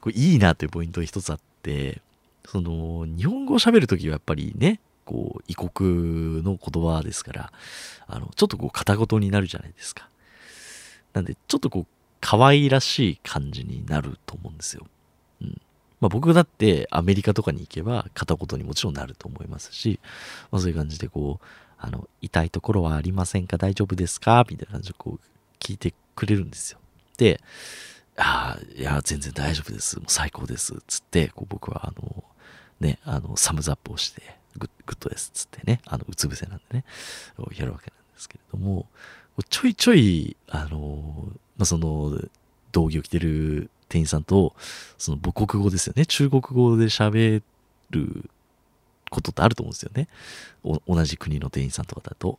[0.00, 2.02] これいいなというポイントが一つあって、
[2.44, 7.52] その、日本語を喋るときはやっぱりね、こう、異国の言葉ですから、
[8.06, 10.08] あの、ちょっとこう、片言になるじゃないですか。
[11.16, 11.86] なんで、ちょっとこう、
[12.20, 14.86] 可愛らしい感じになると思うんですよ。
[15.40, 15.60] うん。
[15.98, 19.98] まあ僕だってアメリカとかに行けば片言にもちろんなると思いますし、
[20.50, 21.46] まあそういう感じでこう、
[21.78, 23.56] あの、痛いところはありませんか？
[23.56, 24.44] 大丈夫ですか？
[24.50, 25.20] みたいな感じでこう、
[25.58, 26.80] 聞いてくれるんですよ。
[27.16, 27.40] で、
[28.18, 29.98] ああ、いや、全然大丈夫です。
[29.98, 30.74] もう最高です。
[30.86, 32.24] つって、こう僕はあの、
[32.80, 35.30] ね、あの、サムズアップをして、グッドです。
[35.32, 36.84] つってね、あの、うつ伏せなんでね、
[37.56, 38.86] やるわけなんですけれども、
[39.48, 42.18] ちょいちょい、あの、まあ、その、
[42.72, 44.54] 道着を着てる店員さんと、
[44.98, 46.06] その母国語ですよね。
[46.06, 47.42] 中国語で喋
[47.90, 48.30] る
[49.10, 50.08] ことってあると思うんですよね。
[50.86, 52.38] 同じ国の店員さんとかだと。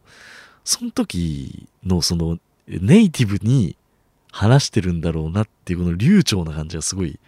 [0.64, 3.78] その時のそのネイティブに
[4.32, 7.20] 話してるんだろうなっていうこの流暢な感じがすごい、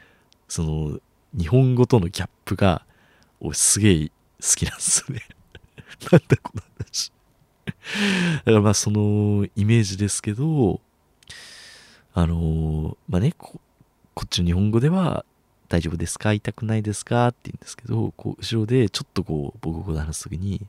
[0.47, 0.99] その
[1.37, 2.85] 日本語とのギャップが、
[3.39, 4.11] 俺すげえ好
[4.57, 5.21] きなんですよね。
[6.11, 7.11] なんだこの話。
[8.43, 10.81] だからまあそのイメージですけど、
[12.13, 13.59] あのまあねこ、
[14.13, 15.25] こっちの日本語では
[15.67, 16.33] 大丈夫ですか？
[16.33, 17.27] 痛くないですか？
[17.27, 20.65] って言うんですけど、こう後ろでちょっとこう母国語で話すときに、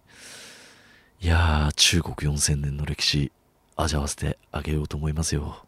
[1.20, 3.32] いやー、中国4000年の歴史
[3.76, 5.64] 味わわせてあげようと思いますよ。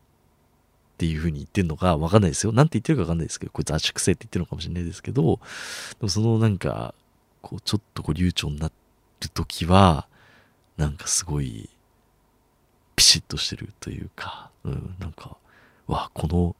[0.95, 2.53] っていう風に言ってんのかわかんないですよ。
[2.53, 6.95] なんて言ってるかわかんないですけど、こいつ圧縮性って言ってるのかもしれないですけど、でもそのなんか、
[7.41, 10.07] こうちょっとこう流暢になるときは、
[10.77, 11.69] なんかすごい
[12.97, 15.37] ピシッとしてるというか、うん、なんか、
[15.87, 16.57] わ、この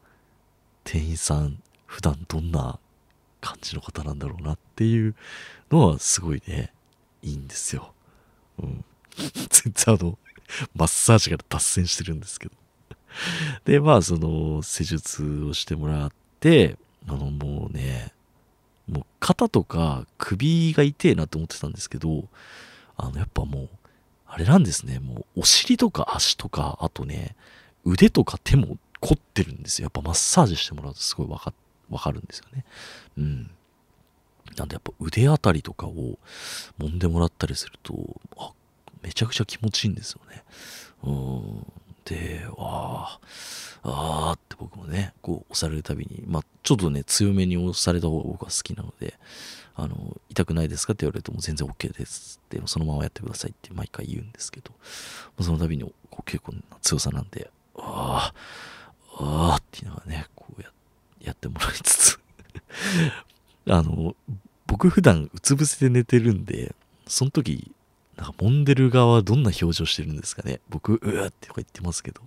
[0.85, 2.79] 店員さん、普段どんな
[3.41, 5.15] 感じの方なんだろうなっていう
[5.71, 6.73] のはすごいね、
[7.23, 7.93] いいんですよ。
[8.61, 8.85] うん。
[9.51, 10.19] 全然あの、
[10.75, 12.55] マッサージから脱線してるんですけど。
[13.65, 18.13] で、まあ、その、施術をしてもらって、あの、もうね、
[18.89, 22.29] もう肩とか首が痛えなって思ってたんですけど、
[22.97, 23.69] あの、やっぱもう、
[24.35, 27.37] あれなんですね、もうお尻とか足とか、あとね、
[27.85, 29.85] 腕とか手も凝ってるんですよ。
[29.85, 31.53] やっぱマッサージしてもらうとすごいわか
[32.13, 32.65] るんですよね。
[33.19, 33.51] うん。
[34.57, 36.19] なんでやっぱ腕あたりとかを
[36.79, 37.95] 揉んでもらったりすると、
[38.39, 38.53] あ、
[39.03, 40.43] めちゃくちゃ気持ちいいんですよね。
[41.03, 41.67] うん。
[42.07, 43.21] で、わあ、
[43.83, 49.15] あーって僕もね、こう押されるたびに、まあちょっとね、強めに押された方が僕は好きなので、
[49.75, 52.41] あの、痛くないですかって言われるともう全然 OK です。
[52.45, 54.73] って、そのままやってくださいって毎回言うんですけど、
[55.43, 58.33] その度にこう結構な強さなんで、あ
[59.19, 60.69] あ、ああって言いながらね、こうや
[61.21, 62.21] やってもらいつつ。
[63.69, 64.17] あの、
[64.67, 66.75] 僕普段うつ伏せで寝てるんで、
[67.07, 67.73] その時、
[68.17, 70.61] なんか揉んでる側はどんな表情してるんですかね。
[70.69, 72.21] 僕、うわってとか言ってますけど、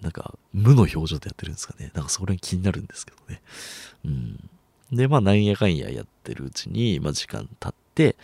[0.00, 1.90] なんか無の表情でやってるんですかね。
[1.94, 3.40] なんかそれ気になるんですけどね。
[4.04, 4.50] うん。
[4.92, 8.16] で、まあ、なんやかんややってるうちに、まあ、時間経って、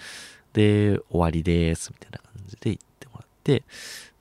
[0.52, 3.64] で、終わりです、みたいな感じで言ってもらって、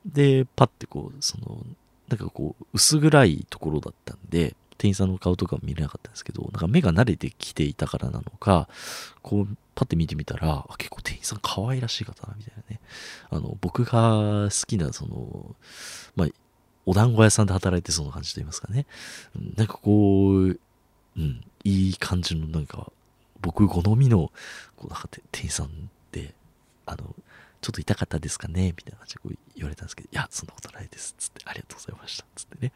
[0.05, 1.63] で、パッてこう、その、
[2.07, 8.67] なんかこう、薄暗いところだったんで、店員さんの顔とかも見れなかったんですけど、なんか目が慣れてきていたからなのか、
[9.21, 12.79] こう、パッて見てみたら、あ結構店員さん可愛らしい方な、みたいなね。
[13.29, 15.55] あの、僕が好きな、その、
[16.15, 16.27] まあ、
[16.87, 18.87] お団子屋さんで働いてそうな感じと言いますかね。
[19.55, 20.59] なんかこう、
[21.17, 22.91] うん、いい感じのなんか、
[23.41, 24.31] 僕好みの、
[24.75, 26.33] こうなんか店員さんで、
[26.85, 27.15] あの、
[27.61, 31.15] ちょっと痛かったですかねみたいな感じでこう言われたんですけど、いや、そんなことないです。
[31.17, 32.25] つって、ありがとうございました。
[32.35, 32.71] つってね。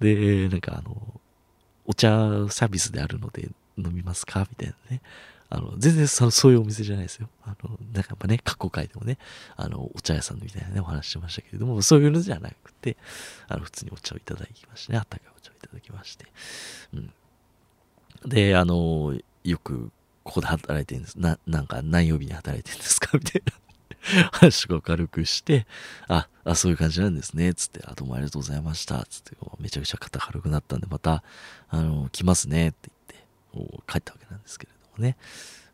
[0.00, 1.20] で、なんかあの、
[1.86, 2.08] お茶
[2.50, 5.00] サービスであるので飲みますかみたいなね。
[5.48, 7.28] あの、全然そそういうお店じゃないですよ。
[7.44, 9.18] あの、なんかやっぱね、過去回でもね、
[9.56, 12.96] あの、お茶屋さんみたいなね、お話してましたけれども、そういうのじゃなくて、
[13.46, 16.26] あの、普通にお茶をいただきましてね、あったかいお茶をいただきまして、
[16.94, 17.12] うん。
[18.26, 19.90] で、あの、よく
[20.24, 21.18] ここで働いてるんです。
[21.18, 23.10] な、なんか何曜日に働いてるんですか？
[23.18, 25.66] みたいな話を軽くして、
[26.08, 27.54] あ、あ、そういう感じなんですね。
[27.54, 29.04] つって、あ、どうもありがとうございました。
[29.08, 31.22] つって、めちゃくちゃ肩軽くなったんで、また、
[31.68, 32.68] あの、来ますね。
[32.68, 32.90] って
[33.54, 35.16] 言って、帰ったわけなんですけれどもね。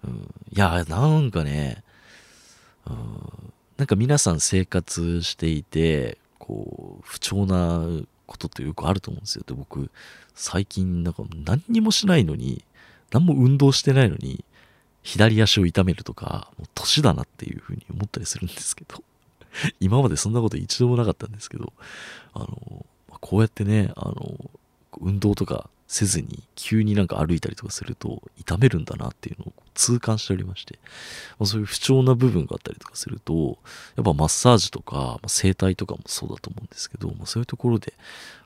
[0.05, 1.83] うん、いや、なんかね、
[2.87, 7.87] うん、なんか皆さん生活していて、こう、不調な
[8.33, 9.45] ことってよくあると思うんですよ。
[9.47, 9.91] で、僕、
[10.35, 12.65] 最近なんか何にもしないのに、
[13.13, 14.45] 何も運動してないのに、
[15.03, 19.03] 左足を痛めるとか、もう年だなっていうふうに思ったりするんですけど、
[19.81, 21.73] 今までそんなこと一度もなかったんですけど、
[22.35, 24.51] あの、こうやってね、あの、
[25.01, 30.79] 運動とかせずに急になんか歩いたりとかすると痛めるんだなっていうのを痛感しておりまして、
[31.39, 33.59] まあ、そういう不調な部分があったりとかすると
[33.95, 37.93] やっぱマッサージとか、まあ、整体とかもそうだと思うんですけど、まあ、そういうところで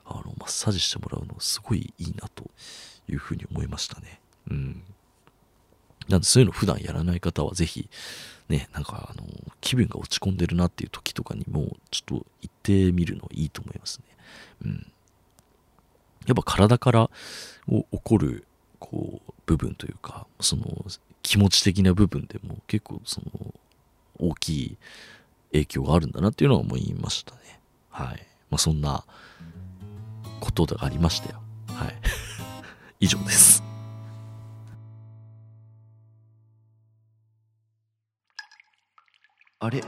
[0.05, 2.43] あのマッサージしてもらうのすごいいいなと
[3.07, 4.19] いうふうに思いましたね。
[4.51, 4.83] うん。
[6.09, 7.89] なんでそういうの普段やらない方はぜひ
[8.49, 9.23] ね、なんかあの
[9.61, 14.05] 気分が落ち込んでるなっていう時とかにもちょっと行ってみるのいいと思いますね。
[14.65, 14.91] うん。
[16.27, 17.09] やっぱ体から
[17.67, 18.45] 起こる
[18.79, 20.65] こう部分というかその
[21.23, 23.53] 気持ち的な部分でも結構その
[24.19, 24.77] 大きい
[25.51, 27.59] 影響があるんだなっていうのは思いましたね。
[27.89, 28.27] はい。
[28.49, 29.03] まあ、そんな
[30.39, 31.41] ことがありましたよ。
[31.69, 31.95] はい。
[32.99, 33.63] 以上です。
[39.59, 39.83] あれ？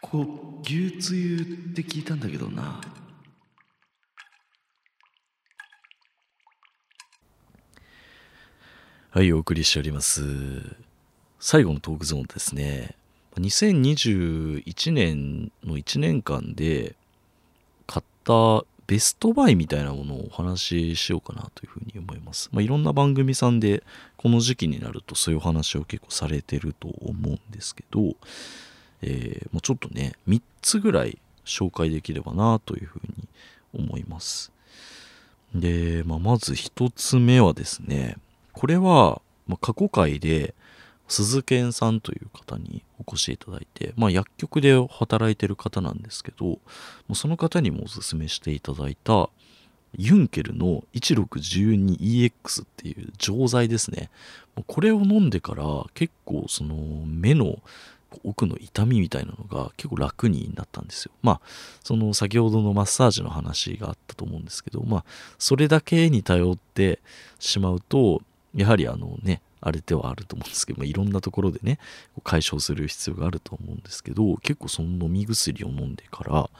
[0.00, 2.80] こう牛つゆって聞いたんだけどな。
[9.18, 10.22] はい、お送りしております。
[11.40, 12.94] 最後のトークゾーンですね。
[13.34, 16.94] 2021年の1年間で
[17.88, 22.48] 買ったベストバイみたいなものをお話ししようかなというふうに思います。
[22.52, 23.82] まあ、いろんな番組さんで
[24.18, 28.14] この時期になるとそういうお話を結構されてると思うんですけど、
[29.02, 33.26] えー、もうちょっとね、3つぐらい紹介できればなというふうに
[33.74, 34.52] 思います。
[35.52, 38.16] で、まあ、まず1つ目はですね、
[38.58, 40.52] これは、ま、過去回で
[41.06, 46.58] 鈴賢さんという方にお越しいただいて、まあ、薬局で働いてる方なんですけど
[47.14, 49.30] その方にもおすすめしていただいた
[49.96, 54.10] ユンケルの 1612EX っていう錠剤ですね
[54.66, 56.74] これを飲んでから結構その
[57.06, 57.60] 目の
[58.24, 61.12] 奥の痛みみたいなのが結構楽になったんですよ。
[61.22, 61.40] まあ
[61.84, 65.04] その先ほどのマッサージの話があったと思うんですけどまあ
[65.38, 67.00] それだけに頼って
[67.38, 68.22] しまうと
[68.58, 71.78] やはりあのね、あれではあると思うんですけど、まあ、いろんなところでね
[72.24, 76.50] 解消する必要があると思うんですけど結構その飲み薬を飲んでから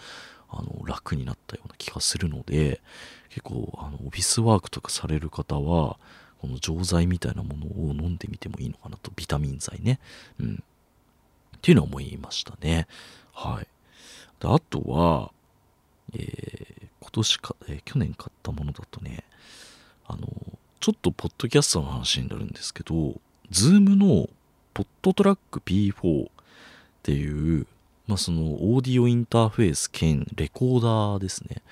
[0.51, 2.81] あの楽になったような気がするので
[3.29, 5.99] 結構あのオフィスワークとかされる方は
[6.41, 9.99] この錠剤みたいなものを飲んでみてもいいのかなとビタミン剤ね。
[10.41, 10.63] うん。
[11.57, 12.87] っていうのは思いましたね。
[13.33, 13.67] はい。
[14.41, 15.33] であとは
[16.15, 19.25] えー、今年か、えー、去年買ったものだとね
[20.07, 20.29] あの
[20.81, 23.21] ちょっとポッドキャストの話になるんですけど、
[23.51, 24.29] ズームの
[24.75, 26.31] PodTrak P4 っ
[27.03, 27.67] ていう、
[28.07, 31.63] まあ、そのオーディオインターフェース兼レコーダーですね。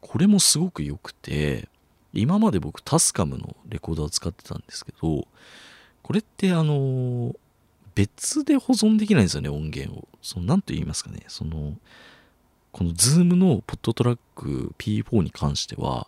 [0.00, 1.68] これもすごく良くて、
[2.12, 5.26] 今まで僕タスカムのレコーダーを使ってたんですけど、
[6.02, 7.34] これってあの、
[7.96, 10.06] 別で保存できないんですよね、音源を。
[10.22, 11.76] その、なんと言いますかね、その、
[12.70, 16.06] このズームの PodTrak P4 に関しては、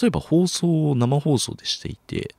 [0.00, 2.34] 例えば放送を生放送でしていて、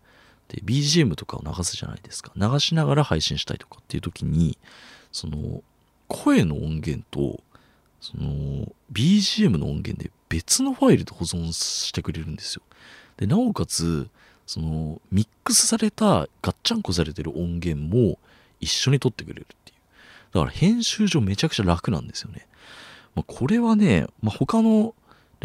[0.50, 2.32] で、BGM とかを流すじゃないですか。
[2.36, 4.58] 流しながら配信したいとかっていう時に、
[5.12, 5.64] その、
[6.08, 7.42] 声の音源と、
[8.00, 12.62] その、BGM の音源で別のファイルで保存してくれるんですよ。
[13.18, 14.08] で、なおかつ、
[14.46, 18.20] その、ミックスされた、ガッチャンコされてる音源も
[18.60, 19.78] 一緒に撮ってくれるっていう。
[20.34, 22.48] だから編集上めちゃくちゃ楽なんですよね。
[23.16, 24.94] まあ、これはね、まあ、他の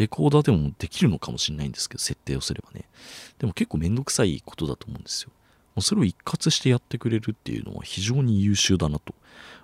[0.01, 2.89] レコーダーでもできるのかもしれないんですけど、設定をすればね。
[3.37, 5.29] でも結構めんどくさいことだと思うんですよ。
[5.75, 9.13] もうそれを一括してやってくれるっていうのは非常に優秀だなと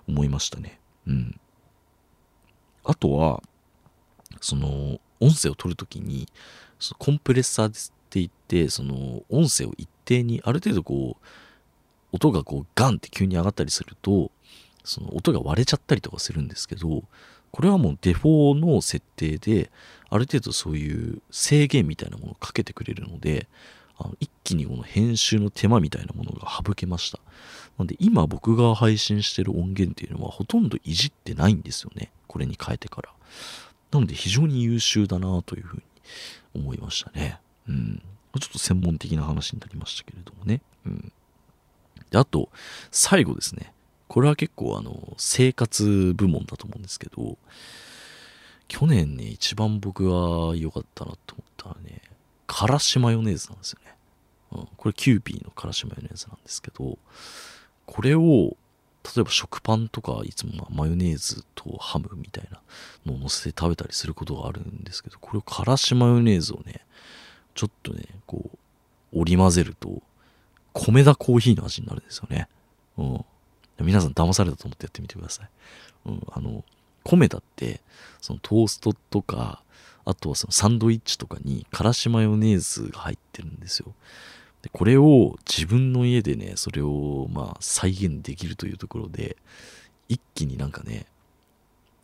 [0.06, 0.78] 思いましたね。
[1.08, 1.40] うん。
[2.84, 3.42] あとは、
[4.40, 6.28] その、音声を取るときに、
[6.78, 11.26] そのコンプレッサーって言って、その、音声を一定に、ある程度こう、
[12.12, 14.30] 音がこう、ガンって急に上がったりすると、
[14.84, 17.02] その音が割れちゃったりとかするんですけど、
[17.50, 19.70] これはもうデフォの設定で、
[20.10, 23.46] ある程度そういう制限みたいなものをかけてくれるので、
[23.98, 27.18] あの一気にこの編集の手間みたいなものが省けました。
[27.78, 32.10] なので今僕が配信してる音源っていうのはほとんどいじってないんですよね。
[32.26, 33.10] これに変えてから。
[33.90, 35.82] なので非常に優秀だなというふうに
[36.54, 37.40] 思いましたね。
[37.68, 38.02] うん。
[38.38, 40.60] ちょっと専門的な話になりましたけれどもね。
[40.86, 41.12] うん。
[42.10, 42.50] で、あと、
[42.90, 43.72] 最後ですね。
[44.06, 47.36] これは結構あの、生活部門だと思うんですけど、
[48.68, 52.02] 去年ね、一番僕が良かったなと思ったらね、
[52.46, 53.94] からしマヨネーズなんですよね。
[54.52, 56.98] うん、これキューピーのからしマヨネーズなんですけど、
[57.86, 58.56] これを、
[59.16, 62.60] 例えば食パンとかいつもマヨネーズとハムみたいな
[63.06, 66.84] のを乗せて食べたりすることがあるんですけど、これをからしマヨネーズをね、
[67.54, 68.58] ちょっとね、こう、
[69.20, 70.02] 織り交ぜると、
[70.74, 72.48] コメダコーヒーの味になるんですよね。
[72.98, 73.24] うん。
[73.80, 75.48] 皆さん騙されたと思ってやってみてください。
[76.06, 76.64] うん、あの、
[77.04, 77.80] 米だって、
[78.20, 79.62] そのトーストとか、
[80.04, 83.94] あとはそのサンドイッチとかにからしマヨネーズが入ってるんですよ。
[84.62, 89.36] でこれを自分の家でね、それをまあ再現できるというところで、
[90.08, 91.06] 一気になんかね、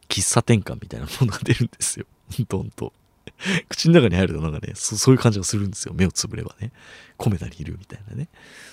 [0.08, 2.06] 喫茶店感みたいなものが出るんですよ。
[2.50, 2.92] ほんと。
[3.68, 5.94] 口の中に入るとなんかねそ、そういう感じがするんですよ。
[5.94, 6.72] 目をつぶればね。
[7.16, 8.28] 米田にいるみたいなね。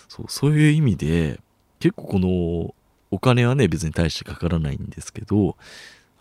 [0.08, 1.40] そう、そういう意味で、
[1.80, 2.76] 結構この
[3.10, 5.58] お金はね、別に大してかからないんですけど、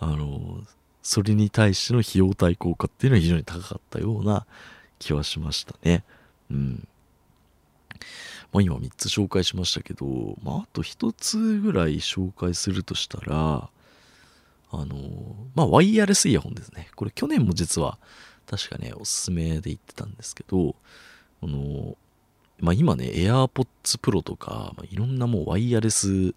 [0.01, 0.61] あの、
[1.03, 4.47] それに対しての費用対効果っていうのは非常に高かったような
[4.99, 6.05] 気はしましたね。
[6.51, 6.89] うん。
[8.53, 10.07] まあ今3つ紹介しましたけど、
[10.43, 13.69] まああと1つぐらい紹介するとしたら、
[14.73, 14.97] あの、
[15.55, 16.89] まあワイヤレスイヤホンですね。
[16.97, 17.99] これ去年も実は
[18.47, 20.75] 確かね、おすすめで言ってたんですけど、
[21.43, 21.97] あの、
[22.59, 26.35] まあ今ね、AirPods Pro とか、まあ、いろんなもうワイヤレス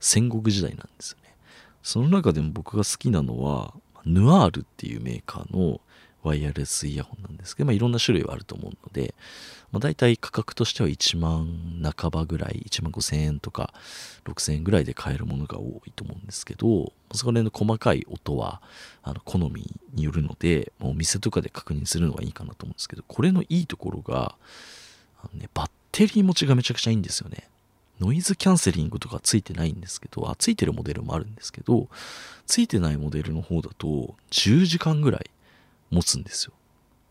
[0.00, 1.25] 戦国時代なんですよね。
[1.86, 3.72] その中でも僕が好きなのは、
[4.04, 5.80] ヌアールっていうメーカーの
[6.24, 9.14] ワイヤレスイヤホンなんですけど、まあ、いろんな種類はあると思うので、
[9.70, 13.72] まあ、大体価格としては1万半ばぐらい、1万5千円とか
[14.24, 18.60] 6千円ぐらいで買えるものが多いと思うんですけど、そこら辺の細かい音は
[19.04, 24.34] あの好みによるので、まあ、お店とかで確認するのがいいかなと思うんですけど、これのいいところが、
[25.22, 27.48] あのね、バッテリー持ちがめちゃくちゃいいんですよね。
[28.00, 31.88] ノイズキャンセリングとかついてないんですけど、あ、ついてるモデルもあるんですけど、
[32.46, 35.30] ついてないモデルの方だと10時間ぐらい
[35.90, 36.52] 持つんですよ。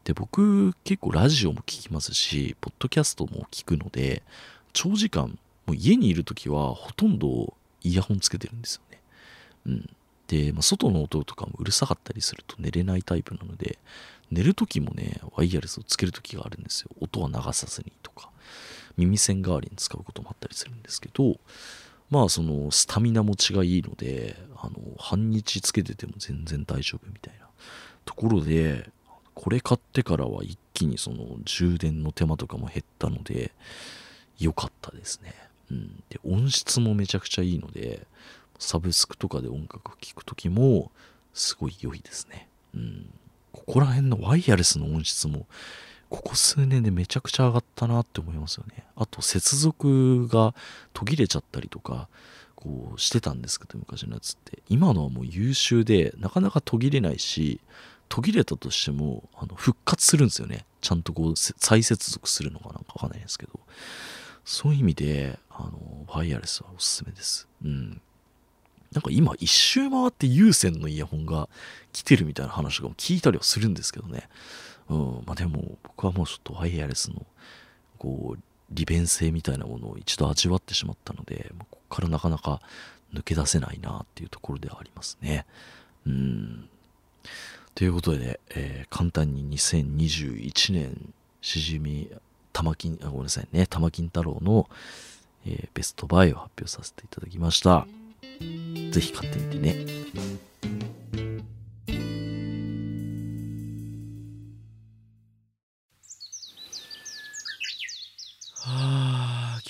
[0.04, 4.22] で、僕結構ラジオも聞きますし、ポッドキャストも聞くので、
[4.74, 9.02] 長時間、もう家にいる時はほとんどイヤホンつけてるんですよね。
[9.66, 9.90] うん。
[10.28, 13.80] で、まあ、外の音とかもうるさかったりすると寝れないタイプなので、
[14.32, 16.90] 寝る時もね、ワイヤレスをつける時があるんですよ。
[17.00, 18.30] 音は流さずにとか。
[18.98, 21.38] 耳栓代わりに使うこともあったりするんですけど
[22.10, 27.48] まあそのスタミナ持ちがいいのであの半日つけてても全然大丈夫みたいな
[28.06, 28.89] ところで
[29.34, 33.52] これ買ってからは一気にその充電の手間とかも減ったので
[34.39, 35.34] 良かったですね。
[35.72, 38.06] うん、で音質もめちゃくちゃいいので
[38.60, 40.91] サブスクとかで音楽聴く時も
[41.34, 42.48] すごい良いですね。
[42.74, 43.10] うん、
[43.52, 45.48] ここら辺のワイヤレスの音質も
[46.10, 48.86] ここ数年でめちゃくちゃ上がったなって思いますよね。
[48.95, 50.53] あと接続が
[50.93, 52.08] 途切れちゃったりとか
[52.56, 54.60] こうしてたんですけど昔のやつって。
[54.70, 57.60] 今のはもう優秀でなかなか途切れないし
[58.10, 60.66] 途切れたとしてもあの復活するんですよね。
[60.82, 63.60] ちゃんとこう再接続するのかなんかわかんないですけど。
[64.45, 67.47] そういう意味であのワイヤレスはおすすめです。
[67.64, 68.01] うん。
[68.91, 71.49] なんか今一周回って有線のイヤホンが
[71.91, 74.30] 来てるみたいな話とかも聞いたりはするんですけどね。
[74.90, 75.24] うん。
[75.26, 77.26] まあでも僕はもうちょっとワイヤレスの
[77.98, 78.40] こう
[78.72, 82.62] 利便性みたいなものを一度味わってしまったのでここからなかなか
[83.14, 85.46] 抜け出せないなっていうところではありますね。
[86.06, 86.70] うん。
[87.74, 92.10] ということで、えー、簡単に2021年しじみ
[92.54, 93.68] 玉金あごめんなさいね。
[93.68, 94.70] 玉金太郎の、
[95.46, 97.86] えー、ベストバイを発表させていただきました。
[98.92, 99.76] ぜひ買ってみてね。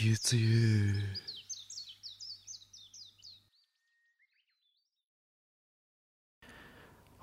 [0.06, 0.94] はあ牛つゆ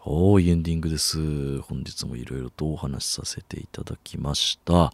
[0.05, 1.61] はい、エンディングです。
[1.61, 4.93] 本日もいろいろとお話しさせていただきました。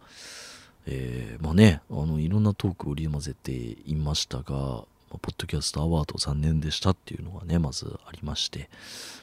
[0.85, 4.85] えー、まあね、あの、いろんなトークを織り交ぜていましたが、ま
[5.15, 8.69] あ、ポッドキャストアワード残念でしたっていうのがね、まずありまして、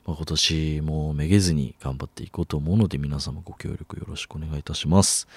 [0.06, 5.28] まあ、今年もめげずに頑張っていこうと思うので、皆様ご協力よろしくお願いいたします。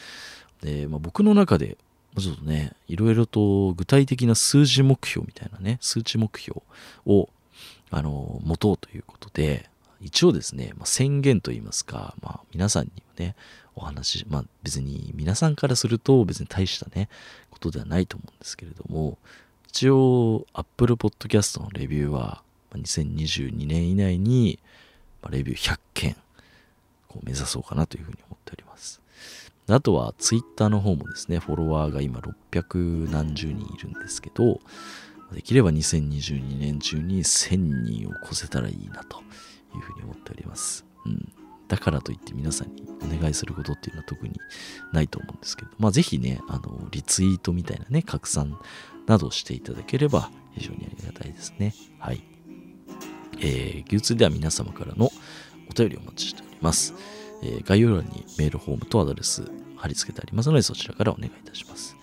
[0.64, 1.78] で、まあ、僕の中で、
[2.18, 6.62] ちょっとね、いろいろと具体的な数字目標みたいなね、数値目標
[7.06, 7.30] を、
[7.92, 9.70] あの、持とうということで、
[10.02, 13.36] 一応ですね、まあ、宣言といいますか、まあ、皆さんにね、
[13.76, 17.10] お話、まあ、別に皆さんからすると別に大したね、
[17.52, 19.18] ことではないと思うんですけれども、
[19.68, 22.44] 一応、Apple Podcast のレビューは、
[22.74, 24.60] 2022年以内に、
[25.30, 26.16] レビュー100件
[27.10, 29.02] こう目指そうかなというふうに思っております。
[29.76, 34.60] あとは Twitter の方もですね、フォロワーが今600何十人いるんですけど、
[35.32, 39.20] できれば2022年中に1000人を超せたらいいなと
[39.76, 40.86] いうふうに思っております。
[41.06, 41.32] うん。
[41.68, 44.34] だからといって皆さんにお願いすることっていうのは特に
[44.92, 48.58] ないと思うんですけど、まあぜひね、あの、リツイートみたいなね、拡散
[49.06, 51.76] などしていただければ非常にありがたいですね。
[52.00, 52.24] はい。
[53.40, 55.12] えー、牛通では皆様からの
[55.70, 56.94] お便りをお待ちしております。
[57.42, 61.96] え、概要欄にメールフォームとアドレス貼り付けてありますので、そちらからお願いいたします。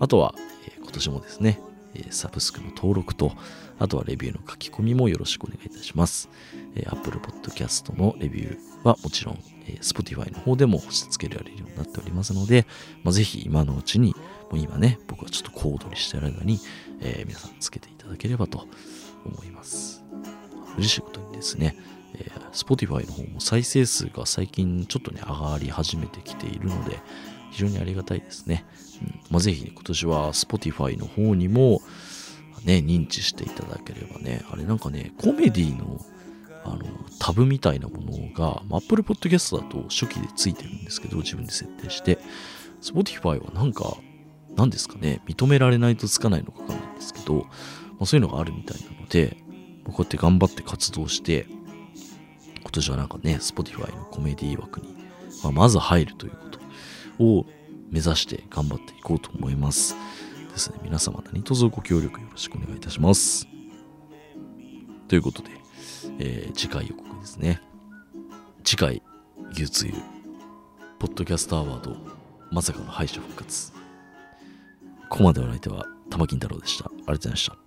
[0.00, 0.34] あとは、
[0.66, 1.60] え、今年もですね、
[1.94, 3.32] えサブスクの登録と、
[3.78, 6.28] あとはレビューの書き込みもよろしくお願いいたします。
[6.74, 12.66] え Apple Podcast のレビューはもちろん、え Spotify の方でも押し付けられるようになっておりますので、
[13.02, 14.14] まあ、ぜひ今のうちに、
[14.50, 16.60] もう今ね、僕はちょっと小躍りしてる間に、
[17.00, 18.66] えー、皆さんつけていただければと
[19.24, 20.02] 思います。
[20.76, 21.76] 嬉しいことにですね、
[22.14, 27.00] えー、Spotify の方も再生数が最近ちょっとね、上がり始めてきているので、
[27.50, 28.64] 非常にありがたいですね。
[29.02, 31.80] うんまあ、ぜひ、ね、今年は Spotify の方にも、
[32.64, 36.00] ね、認知していただければね、あれなんかね、コメディの
[36.64, 36.84] あの
[37.18, 42.18] タブみたいなものが、Apple Podcast だと初期でついてるんですけど、自分で設定して、
[42.80, 43.96] Spotify はなんか、
[44.56, 47.44] 何ですかね、認められないとつかないのかわかんないんですけど、ま
[48.02, 49.36] あ、そういうのがあるみたいなので、
[49.84, 51.46] こうやって頑張って活動して、
[52.62, 54.94] 今年はなんかね、Spotify のコメディ枠に、
[55.42, 56.36] まあ、まず入るというこ
[57.18, 57.46] とを
[57.90, 59.94] 目指して頑張っていこうと思います。
[60.50, 63.46] ですね、皆様何卒ご協力よろしくお願いいたします。
[65.08, 65.50] ということで、
[66.18, 67.60] えー、次回予告ですね。
[68.64, 69.02] 次回、
[69.52, 69.94] 牛つゆ、
[70.98, 71.96] ポッドキャストアワード、
[72.50, 73.72] まさかの敗者復活。
[75.08, 76.86] ここまでの相手は、玉金太郎でした。
[76.86, 77.61] ありがとうございました。